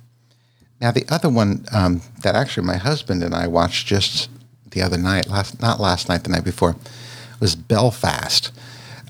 Now 0.80 0.90
the 0.90 1.04
other 1.08 1.28
one 1.28 1.66
um, 1.72 2.02
that 2.22 2.34
actually 2.34 2.66
my 2.66 2.76
husband 2.76 3.22
and 3.22 3.34
I 3.34 3.46
watched 3.46 3.86
just 3.86 4.30
the 4.70 4.82
other 4.82 4.96
night, 4.96 5.28
last 5.28 5.60
not 5.60 5.80
last 5.80 6.08
night, 6.08 6.24
the 6.24 6.30
night 6.30 6.44
before, 6.44 6.76
was 7.40 7.56
Belfast. 7.56 8.52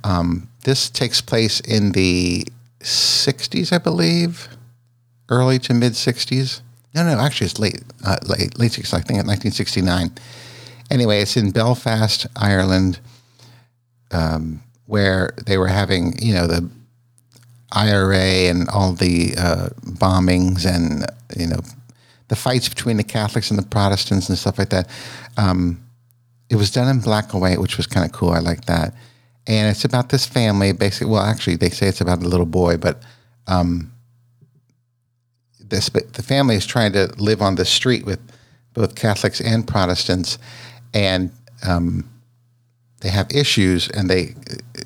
Um, 0.02 0.48
this 0.64 0.90
takes 0.90 1.20
place 1.20 1.60
in 1.60 1.92
the 1.92 2.46
'60s, 2.80 3.72
I 3.72 3.78
believe, 3.78 4.48
early 5.28 5.58
to 5.60 5.74
mid 5.74 5.92
'60s. 5.92 6.60
No, 6.94 7.04
no, 7.04 7.20
actually, 7.20 7.46
it's 7.46 7.58
late, 7.58 7.82
uh, 8.04 8.16
late, 8.26 8.58
late 8.58 8.72
'60s. 8.72 8.94
I 8.94 9.00
think 9.00 9.20
in 9.20 9.26
1969. 9.26 10.12
Anyway, 10.90 11.20
it's 11.20 11.36
in 11.36 11.50
Belfast, 11.52 12.26
Ireland. 12.34 12.98
Um, 14.10 14.62
where 14.90 15.32
they 15.46 15.56
were 15.56 15.68
having, 15.68 16.20
you 16.20 16.34
know, 16.34 16.48
the 16.48 16.68
IRA 17.72 18.48
and 18.48 18.68
all 18.68 18.92
the 18.92 19.34
uh, 19.38 19.68
bombings 19.82 20.66
and, 20.66 21.06
you 21.36 21.46
know, 21.46 21.60
the 22.28 22.36
fights 22.36 22.68
between 22.68 22.96
the 22.96 23.04
Catholics 23.04 23.50
and 23.50 23.58
the 23.58 23.66
Protestants 23.66 24.28
and 24.28 24.38
stuff 24.38 24.58
like 24.58 24.70
that. 24.70 24.88
Um, 25.36 25.84
it 26.48 26.56
was 26.56 26.70
done 26.70 26.88
in 26.88 27.00
black 27.00 27.32
and 27.32 27.40
white, 27.40 27.60
which 27.60 27.76
was 27.76 27.86
kind 27.86 28.04
of 28.04 28.12
cool. 28.12 28.30
I 28.30 28.40
like 28.40 28.64
that. 28.66 28.94
And 29.46 29.70
it's 29.70 29.84
about 29.84 30.10
this 30.10 30.26
family, 30.26 30.72
basically. 30.72 31.12
Well, 31.12 31.22
actually, 31.22 31.56
they 31.56 31.70
say 31.70 31.86
it's 31.86 32.00
about 32.00 32.22
a 32.22 32.28
little 32.28 32.46
boy, 32.46 32.76
but 32.76 33.02
um, 33.46 33.92
this 35.58 35.88
the 35.88 36.22
family 36.22 36.56
is 36.56 36.66
trying 36.66 36.92
to 36.92 37.06
live 37.18 37.40
on 37.40 37.54
the 37.54 37.64
street 37.64 38.04
with 38.04 38.20
both 38.74 38.94
Catholics 38.94 39.40
and 39.40 39.66
Protestants, 39.66 40.38
and 40.92 41.32
um, 41.66 42.08
they 43.00 43.08
have 43.08 43.30
issues 43.30 43.88
and 43.88 44.08
they 44.08 44.34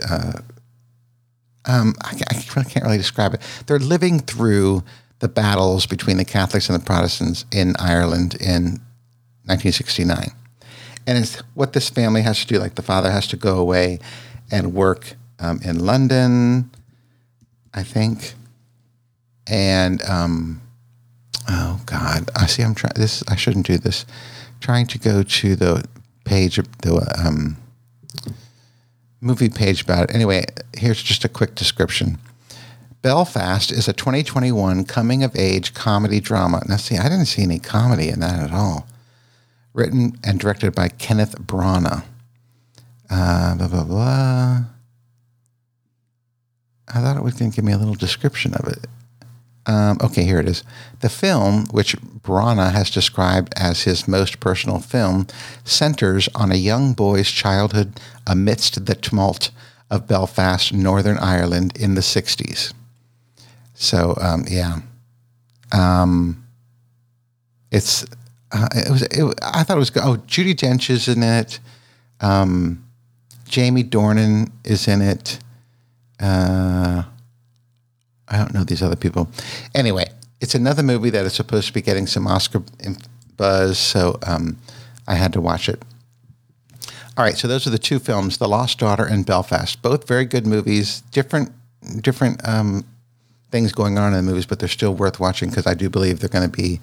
uh, 0.08 0.40
um, 1.66 1.94
I, 2.02 2.20
I, 2.30 2.34
can't 2.34 2.84
really 2.84 2.98
describe 2.98 3.34
it. 3.34 3.40
They're 3.66 3.78
living 3.78 4.20
through 4.20 4.82
the 5.20 5.28
battles 5.28 5.86
between 5.86 6.16
the 6.18 6.24
Catholics 6.24 6.68
and 6.68 6.80
the 6.80 6.84
Protestants 6.84 7.46
in 7.50 7.74
Ireland 7.78 8.34
in 8.34 8.80
1969. 9.46 10.30
And 11.06 11.18
it's 11.18 11.36
what 11.54 11.72
this 11.72 11.88
family 11.88 12.22
has 12.22 12.40
to 12.40 12.46
do. 12.46 12.58
Like 12.58 12.74
the 12.74 12.82
father 12.82 13.10
has 13.10 13.26
to 13.28 13.36
go 13.36 13.58
away 13.58 13.98
and 14.50 14.74
work 14.74 15.14
um, 15.38 15.60
in 15.64 15.84
London, 15.84 16.70
I 17.72 17.82
think. 17.82 18.34
And 19.46 20.02
um, 20.02 20.62
oh 21.48 21.80
God, 21.86 22.30
I 22.36 22.46
see. 22.46 22.62
I'm 22.62 22.74
trying 22.74 22.94
this. 22.96 23.22
I 23.28 23.36
shouldn't 23.36 23.66
do 23.66 23.78
this. 23.78 24.06
Trying 24.60 24.86
to 24.88 24.98
go 24.98 25.22
to 25.22 25.56
the 25.56 25.84
page 26.24 26.58
of 26.58 26.66
the 26.78 26.94
um, 27.22 27.56
movie 29.24 29.48
page 29.48 29.82
about 29.82 30.10
it. 30.10 30.14
Anyway, 30.14 30.44
here's 30.76 31.02
just 31.02 31.24
a 31.24 31.28
quick 31.28 31.54
description. 31.54 32.18
Belfast 33.02 33.72
is 33.72 33.88
a 33.88 33.92
2021 33.92 34.84
coming 34.84 35.22
of 35.24 35.34
age 35.36 35.74
comedy 35.74 36.20
drama. 36.20 36.62
Now, 36.68 36.76
see, 36.76 36.96
I 36.96 37.04
didn't 37.04 37.26
see 37.26 37.42
any 37.42 37.58
comedy 37.58 38.08
in 38.08 38.20
that 38.20 38.38
at 38.38 38.52
all. 38.52 38.86
Written 39.72 40.18
and 40.22 40.38
directed 40.38 40.74
by 40.74 40.88
Kenneth 40.88 41.36
Branagh. 41.38 42.04
Uh, 43.10 43.56
blah, 43.56 43.68
blah, 43.68 43.84
blah. 43.84 44.64
I 46.88 47.00
thought 47.00 47.16
it 47.16 47.22
was 47.22 47.34
going 47.34 47.50
to 47.50 47.56
give 47.56 47.64
me 47.64 47.72
a 47.72 47.78
little 47.78 47.94
description 47.94 48.54
of 48.54 48.68
it. 48.68 48.86
Um, 49.66 49.98
okay, 50.02 50.24
here 50.24 50.40
it 50.40 50.48
is. 50.48 50.62
The 51.00 51.08
film, 51.08 51.66
which 51.70 51.96
Branagh 51.96 52.72
has 52.72 52.90
described 52.90 53.54
as 53.56 53.84
his 53.84 54.06
most 54.06 54.40
personal 54.40 54.78
film, 54.78 55.26
centers 55.64 56.28
on 56.34 56.52
a 56.52 56.56
young 56.56 56.92
boy's 56.92 57.30
childhood 57.30 57.98
amidst 58.26 58.84
the 58.84 58.94
tumult 58.94 59.50
of 59.90 60.06
Belfast, 60.06 60.72
Northern 60.72 61.18
Ireland 61.18 61.76
in 61.78 61.94
the 61.94 62.02
60s. 62.02 62.74
So, 63.74 64.16
um, 64.20 64.44
yeah. 64.48 64.80
Um, 65.72 66.44
it's 67.70 68.04
uh, 68.52 68.68
it 68.74 68.90
was 68.90 69.02
it, 69.02 69.40
I 69.42 69.64
thought 69.64 69.76
it 69.76 69.80
was 69.80 69.90
good. 69.90 70.04
Oh, 70.04 70.16
Judi 70.28 70.54
Dench 70.54 70.88
is 70.88 71.08
in 71.08 71.22
it. 71.22 71.58
Um, 72.20 72.86
Jamie 73.48 73.82
Dornan 73.82 74.52
is 74.62 74.86
in 74.86 75.02
it. 75.02 75.38
Uh, 76.20 77.02
I 78.34 78.38
don't 78.38 78.52
know 78.52 78.64
these 78.64 78.82
other 78.82 78.96
people. 78.96 79.28
Anyway, 79.74 80.06
it's 80.40 80.54
another 80.54 80.82
movie 80.82 81.10
that 81.10 81.24
is 81.24 81.32
supposed 81.32 81.68
to 81.68 81.72
be 81.72 81.80
getting 81.80 82.06
some 82.06 82.26
Oscar 82.26 82.62
buzz, 83.36 83.78
so 83.78 84.18
um, 84.26 84.58
I 85.06 85.14
had 85.14 85.32
to 85.34 85.40
watch 85.40 85.68
it. 85.68 85.82
All 87.16 87.24
right, 87.24 87.36
so 87.36 87.46
those 87.46 87.66
are 87.66 87.70
the 87.70 87.78
two 87.78 88.00
films: 88.00 88.38
The 88.38 88.48
Lost 88.48 88.78
Daughter 88.78 89.04
and 89.04 89.24
Belfast. 89.24 89.80
Both 89.82 90.08
very 90.08 90.24
good 90.24 90.46
movies. 90.46 91.02
Different, 91.12 91.52
different 92.00 92.46
um, 92.46 92.84
things 93.50 93.72
going 93.72 93.98
on 93.98 94.12
in 94.12 94.24
the 94.24 94.30
movies, 94.30 94.46
but 94.46 94.58
they're 94.58 94.68
still 94.68 94.94
worth 94.94 95.20
watching 95.20 95.48
because 95.48 95.66
I 95.66 95.74
do 95.74 95.88
believe 95.88 96.18
they're 96.18 96.28
going 96.28 96.50
to 96.50 96.56
be 96.56 96.80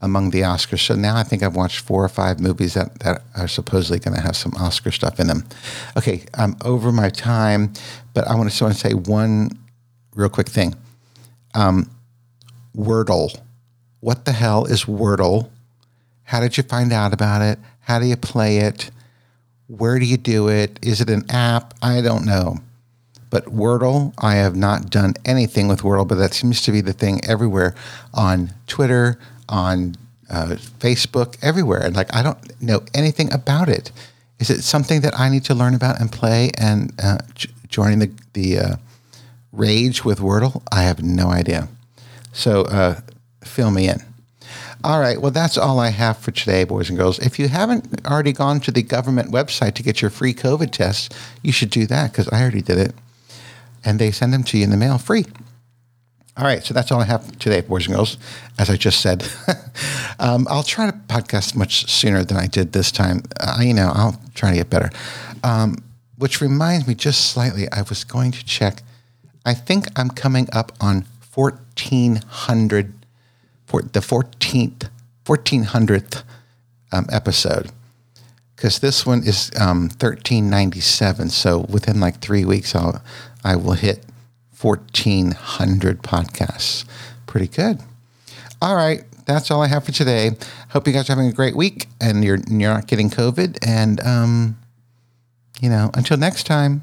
among 0.00 0.30
the 0.30 0.40
Oscars. 0.40 0.80
So 0.80 0.94
now 0.94 1.16
I 1.16 1.22
think 1.22 1.42
I've 1.42 1.56
watched 1.56 1.80
four 1.80 2.04
or 2.04 2.08
five 2.08 2.40
movies 2.40 2.74
that, 2.74 2.98
that 3.00 3.22
are 3.36 3.48
supposedly 3.48 3.98
going 3.98 4.16
to 4.16 4.20
have 4.20 4.36
some 4.36 4.52
Oscar 4.54 4.90
stuff 4.90 5.18
in 5.18 5.26
them. 5.26 5.44
Okay, 5.96 6.24
I'm 6.34 6.56
over 6.64 6.92
my 6.92 7.10
time, 7.10 7.72
but 8.14 8.26
I 8.28 8.34
want 8.34 8.50
to, 8.50 8.64
want 8.64 8.74
to 8.74 8.80
say 8.80 8.94
one 8.94 9.50
real 10.14 10.28
quick 10.28 10.48
thing. 10.48 10.74
Um, 11.54 11.90
Wordle. 12.76 13.36
What 14.00 14.24
the 14.24 14.32
hell 14.32 14.64
is 14.64 14.84
Wordle? 14.84 15.50
How 16.24 16.40
did 16.40 16.56
you 16.56 16.62
find 16.62 16.92
out 16.92 17.12
about 17.12 17.42
it? 17.42 17.58
How 17.80 17.98
do 17.98 18.06
you 18.06 18.16
play 18.16 18.58
it? 18.58 18.90
Where 19.66 19.98
do 19.98 20.04
you 20.04 20.16
do 20.16 20.48
it? 20.48 20.78
Is 20.82 21.00
it 21.00 21.10
an 21.10 21.28
app? 21.30 21.74
I 21.82 22.00
don't 22.00 22.24
know. 22.24 22.58
But 23.30 23.46
Wordle, 23.46 24.14
I 24.18 24.36
have 24.36 24.56
not 24.56 24.90
done 24.90 25.14
anything 25.24 25.68
with 25.68 25.82
Wordle, 25.82 26.06
but 26.06 26.16
that 26.16 26.32
seems 26.32 26.62
to 26.62 26.72
be 26.72 26.80
the 26.80 26.92
thing 26.92 27.20
everywhere 27.26 27.74
on 28.14 28.50
Twitter, 28.66 29.18
on 29.48 29.96
uh, 30.30 30.56
Facebook, 30.78 31.36
everywhere. 31.42 31.82
And 31.82 31.96
like, 31.96 32.14
I 32.14 32.22
don't 32.22 32.62
know 32.62 32.82
anything 32.94 33.32
about 33.32 33.68
it. 33.68 33.92
Is 34.38 34.50
it 34.50 34.62
something 34.62 35.00
that 35.00 35.18
I 35.18 35.28
need 35.28 35.44
to 35.44 35.54
learn 35.54 35.74
about 35.74 36.00
and 36.00 36.10
play 36.10 36.50
and 36.56 36.92
uh, 37.02 37.18
j- 37.34 37.50
joining 37.68 37.98
the, 37.98 38.10
the 38.34 38.58
uh, 38.58 38.76
rage 39.52 40.04
with 40.04 40.18
Wordle? 40.18 40.62
I 40.72 40.82
have 40.82 41.02
no 41.02 41.28
idea. 41.28 41.68
So 42.32 42.62
uh, 42.62 43.00
fill 43.44 43.70
me 43.70 43.88
in. 43.88 44.02
All 44.84 45.00
right. 45.00 45.20
Well, 45.20 45.32
that's 45.32 45.58
all 45.58 45.80
I 45.80 45.88
have 45.88 46.18
for 46.18 46.30
today, 46.30 46.62
boys 46.64 46.88
and 46.88 46.96
girls. 46.96 47.18
If 47.18 47.38
you 47.38 47.48
haven't 47.48 48.06
already 48.06 48.32
gone 48.32 48.60
to 48.60 48.70
the 48.70 48.82
government 48.82 49.32
website 49.32 49.74
to 49.74 49.82
get 49.82 50.00
your 50.00 50.10
free 50.10 50.32
COVID 50.32 50.70
tests, 50.70 51.08
you 51.42 51.50
should 51.50 51.70
do 51.70 51.86
that 51.86 52.12
because 52.12 52.28
I 52.28 52.40
already 52.40 52.62
did 52.62 52.78
it. 52.78 52.94
And 53.84 53.98
they 53.98 54.12
send 54.12 54.32
them 54.32 54.44
to 54.44 54.58
you 54.58 54.64
in 54.64 54.70
the 54.70 54.76
mail 54.76 54.98
free. 54.98 55.24
All 56.36 56.44
right, 56.44 56.62
so 56.62 56.72
that's 56.72 56.92
all 56.92 57.00
I 57.00 57.04
have 57.04 57.36
today, 57.40 57.62
boys 57.62 57.86
and 57.86 57.96
girls. 57.96 58.16
As 58.60 58.70
I 58.70 58.76
just 58.76 59.00
said, 59.00 59.28
um, 60.20 60.46
I'll 60.48 60.62
try 60.62 60.88
to 60.88 60.96
podcast 61.08 61.56
much 61.56 61.90
sooner 61.90 62.22
than 62.22 62.36
I 62.36 62.46
did 62.46 62.72
this 62.72 62.92
time. 62.92 63.24
Uh, 63.40 63.58
you 63.60 63.74
know, 63.74 63.90
I'll 63.92 64.20
try 64.36 64.50
to 64.50 64.56
get 64.56 64.70
better. 64.70 64.90
Um, 65.42 65.78
which 66.16 66.40
reminds 66.40 66.86
me, 66.86 66.94
just 66.94 67.32
slightly, 67.32 67.68
I 67.72 67.82
was 67.82 68.04
going 68.04 68.30
to 68.30 68.44
check. 68.44 68.82
I 69.48 69.54
think 69.54 69.86
I'm 69.96 70.10
coming 70.10 70.46
up 70.52 70.72
on 70.78 71.06
1400, 71.34 72.92
for 73.64 73.80
the 73.80 74.00
14th, 74.00 74.90
1400th 75.24 76.22
um, 76.92 77.06
episode, 77.10 77.70
because 78.54 78.80
this 78.80 79.06
one 79.06 79.20
is 79.20 79.50
1397. 79.54 81.22
Um, 81.22 81.28
so 81.30 81.60
within 81.60 81.98
like 81.98 82.20
three 82.20 82.44
weeks, 82.44 82.74
I'll 82.74 83.02
I 83.42 83.56
will 83.56 83.72
hit 83.72 84.04
1,400 84.60 86.02
podcasts. 86.02 86.84
Pretty 87.24 87.48
good. 87.48 87.80
All 88.60 88.76
right. 88.76 89.04
That's 89.24 89.50
all 89.50 89.62
I 89.62 89.68
have 89.68 89.84
for 89.84 89.92
today. 89.92 90.32
Hope 90.70 90.86
you 90.86 90.92
guys 90.92 91.08
are 91.08 91.14
having 91.14 91.28
a 91.30 91.32
great 91.32 91.56
week 91.56 91.86
and 92.02 92.22
you're, 92.22 92.38
you're 92.50 92.74
not 92.74 92.86
getting 92.86 93.08
COVID. 93.08 93.66
And, 93.66 93.98
um, 94.00 94.58
you 95.58 95.70
know, 95.70 95.90
until 95.94 96.18
next 96.18 96.44
time, 96.44 96.82